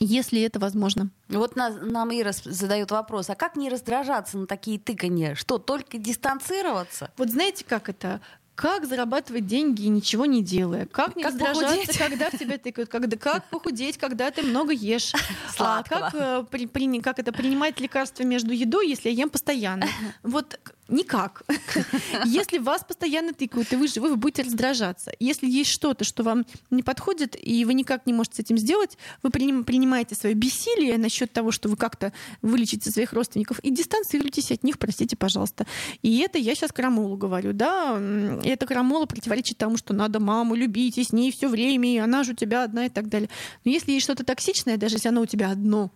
если 0.00 0.40
это 0.42 0.58
возможно. 0.58 1.10
Вот 1.28 1.56
нас, 1.56 1.74
нам 1.80 2.10
Ира 2.12 2.30
задает 2.32 2.90
вопрос, 2.90 3.30
а 3.30 3.34
как 3.34 3.56
не 3.56 3.68
раздражаться 3.68 4.38
на 4.38 4.46
такие 4.46 4.78
тыканья? 4.78 5.34
Что, 5.34 5.58
только 5.58 5.98
дистанцироваться? 5.98 7.10
Вот 7.16 7.30
знаете, 7.30 7.64
как 7.66 7.88
это? 7.88 8.20
Как 8.58 8.86
зарабатывать 8.86 9.46
деньги, 9.46 9.86
ничего 9.86 10.26
не 10.26 10.42
делая, 10.42 10.86
как 10.86 11.14
не 11.14 11.22
как 11.22 11.30
раздражаться, 11.30 11.76
похудеть? 11.76 11.96
когда 11.96 12.28
в 12.28 12.36
тебя 12.36 12.58
тыкают, 12.58 12.90
когда, 12.90 13.16
как 13.16 13.44
похудеть, 13.50 13.98
когда 13.98 14.32
ты 14.32 14.42
много 14.42 14.72
ешь, 14.72 15.12
а 15.60 15.84
как, 15.84 16.12
э, 16.12 16.44
при, 16.50 16.66
при, 16.66 17.00
как 17.00 17.20
это 17.20 17.30
принимать 17.30 17.78
лекарства 17.78 18.24
между 18.24 18.50
едой, 18.50 18.88
если 18.88 19.10
я 19.10 19.14
ем 19.22 19.30
постоянно. 19.30 19.86
Вот 20.24 20.58
Никак. 20.88 21.42
Если 22.24 22.56
вас 22.58 22.82
постоянно 22.82 23.34
тыкают, 23.34 23.70
и 23.72 23.76
вы 23.76 23.88
живы, 23.88 24.08
вы 24.08 24.16
будете 24.16 24.42
раздражаться. 24.42 25.12
Если 25.20 25.46
есть 25.46 25.70
что-то, 25.70 26.04
что 26.04 26.22
вам 26.22 26.46
не 26.70 26.82
подходит, 26.82 27.36
и 27.38 27.64
вы 27.66 27.74
никак 27.74 28.06
не 28.06 28.14
можете 28.14 28.36
с 28.36 28.38
этим 28.40 28.56
сделать, 28.56 28.96
вы 29.22 29.30
принимаете 29.30 30.14
свое 30.14 30.34
бессилие 30.34 30.96
насчет 30.96 31.30
того, 31.30 31.52
что 31.52 31.68
вы 31.68 31.76
как-то 31.76 32.14
вылечите 32.40 32.90
своих 32.90 33.12
родственников, 33.12 33.58
и 33.60 33.70
дистанцируйтесь 33.70 34.50
от 34.50 34.64
них, 34.64 34.78
простите, 34.78 35.14
пожалуйста. 35.14 35.66
И 36.00 36.18
это 36.20 36.38
я 36.38 36.54
сейчас 36.54 36.72
крамолу 36.72 37.18
говорю, 37.18 37.52
да, 37.52 37.98
и 38.42 38.48
эта 38.48 38.66
крамола 38.66 39.04
противоречит 39.04 39.58
тому, 39.58 39.76
что 39.76 39.92
надо 39.92 40.20
маму 40.20 40.54
любить, 40.54 40.96
и 40.96 41.04
с 41.04 41.12
ней 41.12 41.30
все 41.32 41.48
время, 41.48 41.94
и 41.94 41.98
она 41.98 42.24
же 42.24 42.32
у 42.32 42.34
тебя 42.34 42.64
одна 42.64 42.86
и 42.86 42.88
так 42.88 43.08
далее. 43.08 43.28
Но 43.64 43.70
если 43.70 43.92
есть 43.92 44.04
что-то 44.04 44.24
токсичное, 44.24 44.78
даже 44.78 44.96
если 44.96 45.08
оно 45.08 45.20
у 45.20 45.26
тебя 45.26 45.50
одно, 45.50 45.92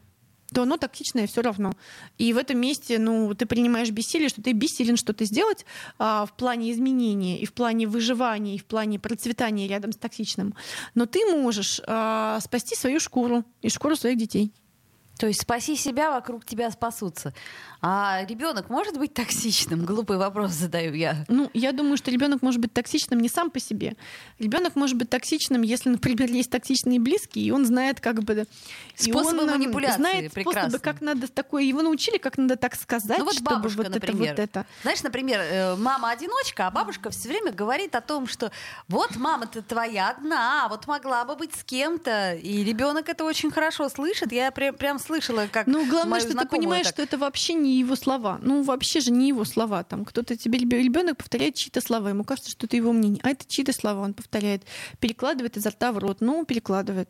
то 0.53 0.62
оно 0.62 0.77
токсичное 0.77 1.27
все 1.27 1.43
равно. 1.43 1.73
И 2.19 2.33
в 2.33 2.37
этом 2.37 2.59
месте, 2.59 2.99
ну, 2.99 3.35
ты 3.35 3.47
принимаешь 3.47 3.91
бессилие, 3.91 4.29
что 4.29 4.43
ты 4.43 4.53
бессилен 4.53 4.97
что-то 4.97 5.25
сделать 5.25 5.65
а, 5.99 6.27
в 6.27 6.37
плане 6.37 6.71
изменения, 6.73 7.41
и 7.41 7.47
в 7.47 7.53
плане 7.53 7.87
выживания, 7.87 8.55
и 8.57 8.59
в 8.59 8.65
плане 8.65 8.99
процветания 8.99 9.67
рядом 9.67 9.93
с 9.93 9.97
токсичным. 9.97 10.55
Но 10.95 11.07
ты 11.07 11.21
можешь 11.27 11.81
а, 11.87 12.41
спасти 12.41 12.75
свою 12.75 13.01
шкуру 13.01 13.45
и 13.62 13.69
шкуру 13.69 13.97
своих 13.97 14.19
детей. 14.19 14.53
То 15.23 15.29
есть 15.29 15.43
спаси 15.43 15.77
себя, 15.77 16.11
вокруг 16.11 16.45
тебя 16.45 16.69
спасутся. 16.73 17.33
А 17.81 18.25
ребенок 18.29 18.71
может 18.71 18.97
быть 18.97 19.13
токсичным? 19.13 19.85
Глупый 19.85 20.17
вопрос 20.17 20.53
задаю 20.53 20.95
я. 20.95 21.25
Ну, 21.29 21.51
я 21.53 21.73
думаю, 21.73 21.97
что 21.97 22.13
ребенок 22.13 22.43
может 22.43 22.61
быть 22.61 22.73
токсичным 22.73 23.19
не 23.19 23.29
сам 23.29 23.51
по 23.51 23.59
себе. 23.59 23.97
Ребенок 24.39 24.77
может 24.77 24.97
быть 24.97 25.11
токсичным, 25.11 25.63
если, 25.63 25.91
например, 25.91 26.31
есть 26.31 26.51
токсичные 26.51 27.01
близкие, 27.01 27.45
и 27.45 27.51
он 27.51 27.67
знает 27.67 28.01
как 28.01 28.23
бы 28.23 28.47
способы 28.95 29.47
манипуляции. 29.47 29.97
Знает 29.97 30.33
прекрасно. 30.33 30.71
способы, 30.71 30.79
как 30.79 31.01
надо 31.01 31.27
такое. 31.27 31.65
Его 31.65 31.83
научили, 31.83 32.19
как 32.19 32.39
надо 32.39 32.57
так 32.57 32.77
сказать, 32.77 33.19
ну, 33.19 33.25
вот 33.25 33.35
чтобы 33.35 33.51
бабушка, 33.51 33.79
вот 33.79 33.95
например. 33.95 34.33
это 34.33 34.43
вот 34.43 34.49
это. 34.49 34.67
Знаешь, 34.83 35.03
например, 35.03 35.41
э, 35.41 35.77
мама 35.77 36.11
одиночка, 36.11 36.69
а 36.69 36.71
бабушка 36.71 37.11
все 37.11 37.29
время 37.29 37.51
говорит 37.51 37.97
о 37.97 38.01
том, 38.01 38.29
что 38.29 38.53
вот 38.87 39.17
мама-то 39.17 39.61
твоя 39.63 40.11
одна, 40.11 40.67
а 40.67 40.69
вот 40.69 40.87
могла 40.87 41.25
бы 41.25 41.35
быть 41.35 41.53
с 41.57 41.65
кем-то, 41.65 42.35
и 42.35 42.63
ребенок 42.63 43.09
это 43.09 43.25
очень 43.25 43.51
хорошо 43.51 43.89
слышит. 43.89 44.31
Я 44.31 44.53
прям, 44.53 44.77
прям 44.77 45.01
слышала, 45.12 45.48
как 45.51 45.66
ну 45.66 45.87
главное, 45.88 46.20
что 46.20 46.35
ты 46.35 46.46
понимаешь, 46.46 46.87
так... 46.87 46.94
что 46.94 47.03
это 47.03 47.18
вообще 47.18 47.55
не 47.55 47.79
его 47.79 47.96
слова. 47.96 48.38
Ну, 48.42 48.62
вообще 48.62 49.01
же 49.01 49.11
не 49.11 49.29
его 49.29 49.44
слова. 49.44 49.85
Там 49.85 50.05
кто-то 50.05 50.37
тебе 50.37 50.59
ребенок 50.59 51.18
повторяет 51.18 51.55
чьи-то 51.55 51.81
слова. 51.81 52.09
Ему 52.09 52.25
кажется, 52.25 52.51
что 52.51 52.66
это 52.66 52.77
его 52.77 52.92
мнение. 52.92 53.20
А 53.22 53.31
это 53.31 53.44
чьи-то 53.46 53.72
слова 53.72 54.01
он 54.01 54.14
повторяет. 54.14 54.62
Перекладывает 55.01 55.57
изо 55.57 55.70
рта 55.70 55.92
в 55.92 55.98
рот. 55.98 56.18
Ну, 56.20 56.44
перекладывает. 56.44 57.09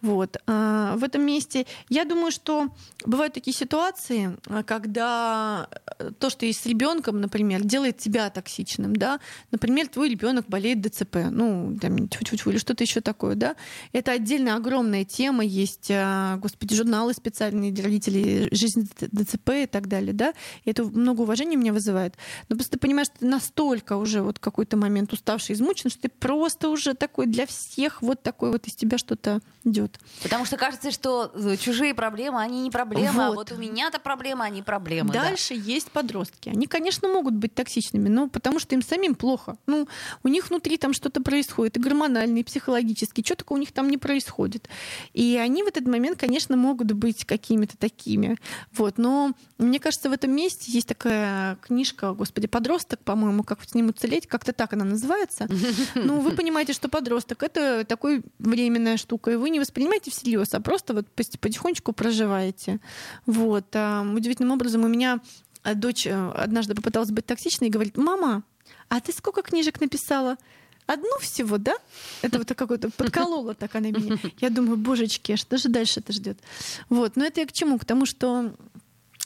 Вот. 0.00 0.36
А, 0.46 0.96
в 0.96 1.04
этом 1.04 1.22
месте 1.22 1.66
я 1.88 2.04
думаю, 2.04 2.32
что 2.32 2.68
бывают 3.04 3.34
такие 3.34 3.54
ситуации, 3.56 4.36
а, 4.46 4.62
когда 4.62 5.68
э, 5.98 6.10
то, 6.18 6.30
что 6.30 6.46
есть 6.46 6.62
с 6.62 6.66
ребенком, 6.66 7.20
например, 7.20 7.62
делает 7.62 7.98
тебя 7.98 8.30
токсичным, 8.30 8.96
да. 8.96 9.20
Например, 9.50 9.88
твой 9.88 10.08
ребенок 10.08 10.46
болеет 10.48 10.80
ДЦП, 10.80 11.16
ну, 11.30 11.76
там, 11.80 12.08
тьфу 12.08 12.24
-тьфу 12.24 12.34
-тьфу, 12.34 12.50
или 12.50 12.58
что-то 12.58 12.84
еще 12.84 13.00
такое, 13.00 13.34
да. 13.34 13.56
Это 13.92 14.12
отдельно 14.12 14.56
огромная 14.56 15.04
тема. 15.04 15.44
Есть, 15.44 15.88
а, 15.90 16.36
господи, 16.36 16.74
журналы 16.74 17.14
специальные 17.14 17.33
специальные 17.34 17.72
для 17.72 17.84
родителей 17.84 18.48
жизнь 18.52 18.88
ДЦП 19.00 19.50
и 19.64 19.66
так 19.66 19.88
далее, 19.88 20.12
да, 20.12 20.34
и 20.64 20.70
это 20.70 20.84
много 20.84 21.22
уважения 21.22 21.56
меня 21.56 21.72
вызывает. 21.72 22.14
Но 22.48 22.56
просто 22.56 22.72
ты 22.72 22.78
понимаешь, 22.78 23.08
что 23.08 23.18
ты 23.18 23.26
настолько 23.26 23.96
уже 23.96 24.22
вот 24.22 24.38
какой-то 24.38 24.76
момент 24.76 25.12
уставший, 25.12 25.54
измучен, 25.54 25.90
что 25.90 26.02
ты 26.02 26.08
просто 26.08 26.68
уже 26.68 26.94
такой 26.94 27.26
для 27.26 27.46
всех 27.46 28.02
вот 28.02 28.22
такой 28.22 28.52
вот 28.52 28.66
из 28.66 28.74
тебя 28.76 28.98
что-то 28.98 29.40
идет. 29.64 29.98
Потому 30.22 30.44
что 30.44 30.56
кажется, 30.56 30.92
что 30.92 31.32
э, 31.34 31.56
чужие 31.56 31.94
проблемы, 31.94 32.40
они 32.40 32.62
не 32.62 32.70
проблемы, 32.70 33.12
вот. 33.12 33.22
а 33.22 33.32
вот 33.32 33.52
у 33.52 33.56
меня-то 33.56 33.98
проблемы, 33.98 34.44
они 34.44 34.62
проблемы. 34.62 35.12
Дальше 35.12 35.54
да. 35.54 35.60
есть 35.60 35.90
подростки. 35.90 36.50
Они, 36.50 36.66
конечно, 36.66 37.08
могут 37.08 37.34
быть 37.34 37.54
токсичными, 37.54 38.08
но 38.08 38.28
потому 38.28 38.60
что 38.60 38.74
им 38.76 38.82
самим 38.82 39.16
плохо. 39.16 39.56
Ну, 39.66 39.88
у 40.22 40.28
них 40.28 40.50
внутри 40.50 40.76
там 40.76 40.92
что-то 40.92 41.20
происходит, 41.20 41.76
и 41.76 41.80
гормонально, 41.80 42.38
и 42.38 42.44
психологически, 42.44 43.24
что 43.24 43.34
такое 43.34 43.56
у 43.56 43.60
них 43.60 43.72
там 43.72 43.88
не 43.88 43.98
происходит. 43.98 44.68
И 45.14 45.36
они 45.42 45.64
в 45.64 45.66
этот 45.66 45.86
момент, 45.86 46.18
конечно, 46.18 46.56
могут 46.56 46.92
быть 46.92 47.23
какими-то 47.24 47.76
такими. 47.76 48.36
Вот. 48.72 48.98
Но 48.98 49.34
мне 49.58 49.80
кажется, 49.80 50.10
в 50.10 50.12
этом 50.12 50.34
месте 50.34 50.70
есть 50.70 50.88
такая 50.88 51.56
книжка, 51.56 52.12
господи, 52.12 52.46
подросток, 52.46 53.00
по-моему, 53.00 53.42
как 53.42 53.62
с 53.64 53.74
ним 53.74 53.88
уцелеть, 53.88 54.26
как-то 54.26 54.52
так 54.52 54.72
она 54.72 54.84
называется. 54.84 55.48
Ну, 55.94 56.20
вы 56.20 56.32
понимаете, 56.36 56.72
что 56.72 56.88
подросток 56.88 57.42
это 57.42 57.84
такой 57.84 58.22
временная 58.38 58.96
штука, 58.96 59.30
и 59.30 59.36
вы 59.36 59.50
не 59.50 59.60
воспринимаете 59.60 60.10
всерьез, 60.10 60.54
а 60.54 60.60
просто 60.60 60.94
вот 60.94 61.08
потихонечку 61.10 61.92
проживаете. 61.92 62.80
Вот. 63.26 63.66
А 63.74 64.02
удивительным 64.02 64.52
образом 64.52 64.84
у 64.84 64.88
меня 64.88 65.20
а, 65.62 65.74
дочь 65.74 66.06
э, 66.06 66.30
однажды 66.36 66.74
попыталась 66.74 67.10
быть 67.10 67.26
токсичной 67.26 67.68
и 67.68 67.70
говорит, 67.70 67.96
мама, 67.96 68.42
а 68.88 69.00
ты 69.00 69.12
сколько 69.12 69.42
книжек 69.42 69.80
написала? 69.80 70.36
Одну 70.86 71.18
всего, 71.20 71.58
да? 71.58 71.74
Это 72.22 72.38
вот 72.38 72.48
какое-то 72.48 72.90
подколола 72.90 73.54
так 73.54 73.74
она 73.74 73.90
меня. 73.90 74.18
Я 74.40 74.50
думаю, 74.50 74.76
божечки, 74.76 75.32
а 75.32 75.36
что 75.36 75.56
же 75.56 75.68
дальше 75.68 76.00
это 76.00 76.12
ждет? 76.12 76.38
Вот, 76.88 77.16
но 77.16 77.24
это 77.24 77.40
я 77.40 77.46
к 77.46 77.52
чему? 77.52 77.78
К 77.78 77.84
тому, 77.84 78.04
что 78.04 78.54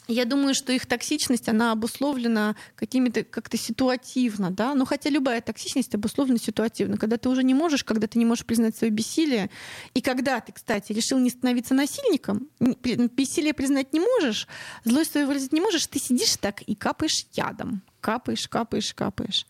я 0.08 0.24
думаю, 0.24 0.54
что 0.54 0.72
их 0.72 0.86
токсичность, 0.86 1.48
она 1.50 1.72
обусловлена 1.72 2.56
какими-то 2.76 3.24
как-то 3.24 3.58
ситуативно, 3.58 4.50
да, 4.50 4.74
но 4.74 4.86
хотя 4.86 5.10
любая 5.10 5.42
токсичность 5.42 5.94
обусловлена 5.94 6.38
ситуативно, 6.38 6.96
когда 6.96 7.18
ты 7.18 7.28
уже 7.28 7.44
не 7.44 7.52
можешь, 7.52 7.84
когда 7.84 8.06
ты 8.06 8.18
не 8.18 8.24
можешь 8.24 8.46
признать 8.46 8.74
свое 8.74 8.90
бессилие, 8.90 9.50
и 9.92 10.00
когда 10.00 10.40
ты, 10.40 10.52
кстати, 10.52 10.92
решил 10.92 11.18
не 11.18 11.28
становиться 11.28 11.74
насильником, 11.74 12.48
бессилие 12.58 13.52
признать 13.52 13.92
не 13.92 14.00
можешь, 14.00 14.48
злость 14.84 15.12
свою 15.12 15.26
выразить 15.26 15.52
не 15.52 15.60
можешь, 15.60 15.86
ты 15.86 15.98
сидишь 15.98 16.36
так 16.36 16.62
и 16.62 16.74
капаешь 16.74 17.26
ядом, 17.34 17.82
капаешь, 18.00 18.48
капаешь, 18.48 18.94
капаешь. 18.94 19.46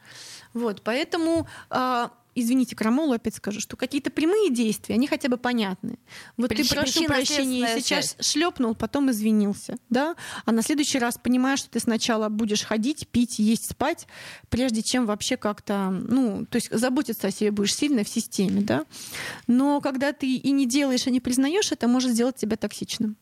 Вот, 0.55 0.83
поэтому 0.83 1.47
а, 1.71 2.11
извините, 2.41 2.77
крамолу 2.77 3.13
опять 3.13 3.35
скажу, 3.35 3.61
что 3.61 3.77
какие-то 3.77 4.11
прямые 4.11 4.51
действия, 4.51 4.95
они 4.95 5.07
хотя 5.07 5.29
бы 5.29 5.37
понятны. 5.37 5.99
Вот 6.37 6.49
Прич, 6.49 6.69
ты 6.69 6.75
прошу 6.75 7.05
прощения, 7.05 7.67
сейчас 7.81 8.17
шлепнул, 8.21 8.75
потом 8.75 9.11
извинился, 9.11 9.77
да, 9.91 10.17
а 10.45 10.53
на 10.53 10.63
следующий 10.63 10.99
раз 10.99 11.19
понимаешь, 11.19 11.61
что 11.61 11.71
ты 11.71 11.81
сначала 11.81 12.29
будешь 12.29 12.63
ходить, 12.65 13.09
пить, 13.09 13.39
есть, 13.39 13.71
спать, 13.71 14.07
прежде 14.49 14.83
чем 14.83 15.07
вообще 15.07 15.37
как-то, 15.37 15.91
ну, 15.91 16.47
то 16.47 16.57
есть 16.57 16.71
заботиться 16.71 17.29
о 17.29 17.31
себе 17.31 17.51
будешь 17.51 17.75
сильно 17.75 18.05
в 18.05 18.09
системе, 18.09 18.63
да. 18.63 18.85
Но 19.47 19.81
когда 19.81 20.13
ты 20.13 20.35
и 20.35 20.51
не 20.51 20.67
делаешь, 20.67 21.07
и 21.07 21.11
не 21.11 21.21
признаешь, 21.21 21.73
это 21.73 21.89
может 21.89 22.13
сделать 22.13 22.37
тебя 22.37 22.57
токсичным. 22.57 23.17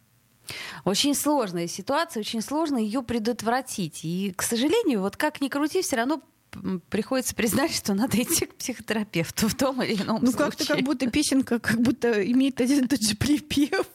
Очень 0.84 1.14
сложная 1.14 1.66
ситуация, 1.66 2.20
очень 2.20 2.42
сложно 2.42 2.78
ее 2.78 3.02
предотвратить. 3.02 4.04
И, 4.04 4.32
к 4.36 4.42
сожалению, 4.42 5.00
вот 5.00 5.16
как 5.16 5.40
ни 5.40 5.48
крути, 5.48 5.82
все 5.82 5.96
равно 5.96 6.22
приходится 6.88 7.34
признать, 7.34 7.74
что 7.74 7.94
надо 7.94 8.20
идти 8.22 8.46
к 8.46 8.54
психотерапевту 8.54 9.48
в 9.48 9.54
том 9.54 9.82
или 9.82 10.02
ином 10.02 10.18
ну, 10.22 10.30
случае. 10.30 10.38
Ну, 10.38 10.50
как-то 10.50 10.66
как 10.66 10.82
будто 10.82 11.10
песенка 11.10 11.58
как 11.58 11.80
будто 11.80 12.24
имеет 12.30 12.60
один 12.60 12.84
и 12.84 12.88
тот 12.88 13.02
же 13.02 13.16
припев. 13.16 13.86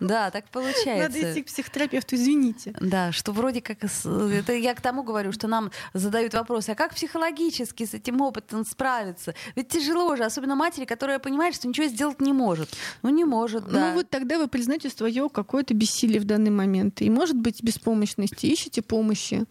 Да, 0.00 0.30
так 0.30 0.48
получается. 0.50 1.08
Надо 1.08 1.32
идти 1.32 1.42
к 1.42 1.46
психотерапевту, 1.46 2.16
извините. 2.16 2.74
Да, 2.80 3.12
что 3.12 3.32
вроде 3.32 3.60
как... 3.60 3.78
Это 3.84 4.52
я 4.52 4.74
к 4.74 4.80
тому 4.80 5.02
говорю, 5.02 5.32
что 5.32 5.48
нам 5.48 5.70
задают 5.94 6.34
вопрос, 6.34 6.68
а 6.68 6.74
как 6.74 6.94
психологически 6.94 7.84
с 7.84 7.94
этим 7.94 8.20
опытом 8.20 8.64
справиться? 8.64 9.34
Ведь 9.54 9.68
тяжело 9.68 10.16
же, 10.16 10.24
особенно 10.24 10.54
матери, 10.54 10.84
которая 10.84 11.18
понимает, 11.18 11.54
что 11.54 11.68
ничего 11.68 11.86
сделать 11.86 12.20
не 12.20 12.32
может. 12.32 12.68
Ну, 13.02 13.10
не 13.10 13.24
может, 13.24 13.66
да. 13.68 13.88
Ну, 13.88 13.94
вот 13.94 14.10
тогда 14.10 14.38
вы 14.38 14.48
признаете 14.48 14.90
свое 14.90 15.28
какое-то 15.28 15.74
бессилие 15.74 16.20
в 16.20 16.24
данный 16.24 16.50
момент. 16.50 17.02
И, 17.02 17.10
может 17.10 17.36
быть, 17.36 17.62
беспомощности, 17.62 18.52
ищите 18.52 18.82
помощи. 18.82 19.44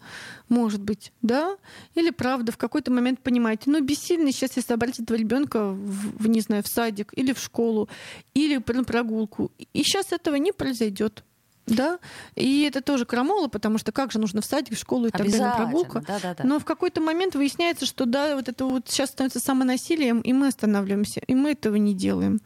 Может 0.48 0.80
быть, 0.80 1.12
да? 1.22 1.56
Или 1.94 2.10
правда 2.10 2.52
в 2.52 2.56
какой-то 2.56 2.92
момент 2.92 3.20
понимаете, 3.20 3.70
ну, 3.70 3.80
бессильный 3.80 4.32
сейчас, 4.32 4.56
если 4.56 4.68
собрать 4.68 5.00
этого 5.00 5.16
ребенка 5.16 5.70
в, 5.70 6.22
в, 6.22 6.28
не 6.28 6.40
знаю, 6.40 6.62
в 6.62 6.68
садик 6.68 7.12
или 7.16 7.32
в 7.32 7.38
школу, 7.40 7.88
или 8.34 8.62
на 8.68 8.84
прогулку. 8.84 9.50
И 9.58 9.82
сейчас 9.82 10.12
этого 10.12 10.36
не 10.36 10.52
произойдет. 10.52 11.24
Да, 11.66 11.98
и 12.36 12.62
это 12.62 12.80
тоже 12.80 13.06
крамола, 13.06 13.48
потому 13.48 13.78
что 13.78 13.90
как 13.90 14.12
же 14.12 14.20
нужно 14.20 14.40
в 14.40 14.44
садик, 14.44 14.74
в 14.74 14.80
школу 14.80 15.06
и 15.06 15.10
так 15.10 15.22
далее, 15.22 15.40
на 15.40 15.56
прогулку. 15.56 16.00
Да, 16.06 16.20
да, 16.22 16.34
да. 16.34 16.44
Но 16.44 16.60
в 16.60 16.64
какой-то 16.64 17.00
момент 17.00 17.34
выясняется, 17.34 17.86
что 17.86 18.06
да, 18.06 18.36
вот 18.36 18.48
это 18.48 18.64
вот 18.66 18.88
сейчас 18.88 19.10
становится 19.10 19.40
самонасилием, 19.40 20.20
и 20.20 20.32
мы 20.32 20.46
останавливаемся, 20.48 21.20
и 21.26 21.34
мы 21.34 21.52
этого 21.52 21.74
не 21.76 21.92
делаем. 21.92 22.40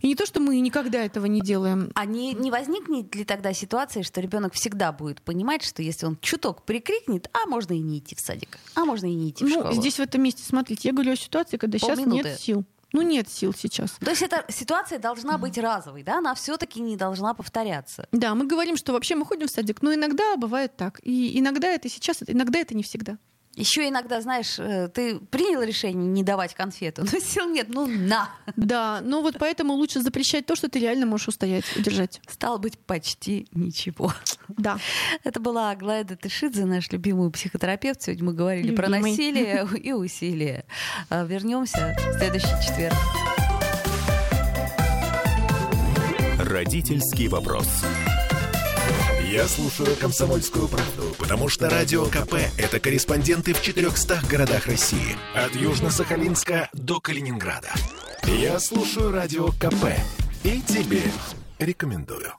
И 0.00 0.08
не 0.08 0.16
то, 0.16 0.26
что 0.26 0.40
мы 0.40 0.58
никогда 0.58 1.04
этого 1.04 1.26
не 1.26 1.40
делаем. 1.40 1.92
А 1.94 2.04
не, 2.04 2.34
не 2.34 2.50
возникнет 2.50 3.14
ли 3.14 3.24
тогда 3.24 3.52
ситуация, 3.52 4.02
что 4.02 4.20
ребенок 4.20 4.54
всегда 4.54 4.90
будет 4.90 5.22
понимать, 5.22 5.62
что 5.62 5.80
если 5.80 6.06
он 6.06 6.18
чуток 6.20 6.62
прикрикнет, 6.64 7.30
а 7.32 7.46
можно 7.46 7.74
и 7.74 7.80
не 7.80 7.98
идти 7.98 8.16
в 8.16 8.20
садик, 8.20 8.58
а 8.74 8.84
можно 8.84 9.06
и 9.06 9.14
не 9.14 9.30
идти 9.30 9.44
в 9.44 9.48
ну, 9.48 9.60
школу? 9.60 9.74
Здесь 9.74 9.96
в 9.96 10.00
этом 10.00 10.22
месте, 10.22 10.42
смотрите, 10.44 10.88
я 10.88 10.92
говорю 10.92 11.12
о 11.12 11.16
ситуации, 11.16 11.58
когда 11.58 11.78
Полминуты. 11.78 12.10
сейчас 12.10 12.24
нет 12.24 12.40
сил. 12.40 12.64
Ну, 12.94 13.02
нет 13.02 13.28
сил 13.28 13.52
сейчас. 13.52 13.90
То 13.98 14.10
есть 14.10 14.22
эта 14.22 14.44
ситуация 14.48 15.00
должна 15.00 15.36
быть 15.36 15.58
разовой, 15.58 16.04
да? 16.04 16.18
Она 16.18 16.32
все-таки 16.36 16.80
не 16.80 16.96
должна 16.96 17.34
повторяться. 17.34 18.06
Да, 18.12 18.36
мы 18.36 18.46
говорим, 18.46 18.76
что 18.76 18.92
вообще 18.92 19.16
мы 19.16 19.26
ходим 19.26 19.48
в 19.48 19.50
садик, 19.50 19.82
но 19.82 19.92
иногда 19.92 20.36
бывает 20.36 20.76
так. 20.76 21.00
И 21.02 21.36
иногда 21.40 21.66
это 21.66 21.88
сейчас, 21.88 22.22
иногда 22.24 22.60
это 22.60 22.76
не 22.76 22.84
всегда. 22.84 23.18
Еще 23.56 23.88
иногда, 23.88 24.20
знаешь, 24.20 24.58
э, 24.58 24.88
ты 24.88 25.18
принял 25.18 25.62
решение 25.62 26.06
не 26.06 26.22
давать 26.22 26.54
конфету, 26.54 27.04
но 27.12 27.18
сил 27.20 27.48
нет, 27.48 27.68
ну 27.68 27.86
на. 27.86 28.30
Да, 28.56 29.00
ну 29.02 29.22
вот 29.22 29.36
поэтому 29.38 29.74
лучше 29.74 30.00
запрещать 30.00 30.46
то, 30.46 30.56
что 30.56 30.68
ты 30.68 30.78
реально 30.78 31.06
можешь 31.06 31.28
устоять, 31.28 31.64
удержать. 31.76 32.20
Стало 32.28 32.58
быть, 32.58 32.78
почти 32.78 33.46
ничего. 33.52 34.12
Да. 34.48 34.78
Это 35.22 35.40
была 35.40 35.70
Аглайда 35.70 36.16
Тышидзе, 36.16 36.64
наш 36.64 36.90
любимый 36.90 37.30
психотерапевт. 37.30 38.02
Сегодня 38.02 38.24
мы 38.24 38.32
говорили 38.34 38.68
любимый. 38.68 38.76
про 38.76 38.88
насилие 38.88 39.68
и 39.82 39.92
усилие. 39.92 40.64
А, 41.08 41.24
вернемся 41.24 41.96
в 41.98 42.18
следующий 42.18 42.66
четверг. 42.66 42.94
Родительский 46.38 47.28
вопрос. 47.28 47.68
Я 49.34 49.48
слушаю 49.48 49.96
«Комсомольскую 49.96 50.68
правду», 50.68 51.12
потому 51.18 51.48
что 51.48 51.68
«Радио 51.68 52.04
КП»— 52.04 52.34
это 52.56 52.78
корреспонденты 52.78 53.52
в 53.52 53.60
400 53.60 54.20
городах 54.30 54.66
России. 54.68 55.16
От 55.34 55.56
Южно-Сахалинска 55.56 56.68
до 56.72 57.00
Калининграда. 57.00 57.72
Я 58.22 58.60
слушаю 58.60 59.10
«Радио 59.10 59.48
КП» 59.48 59.86
и 60.44 60.60
тебе 60.60 61.02
рекомендую. 61.58 62.32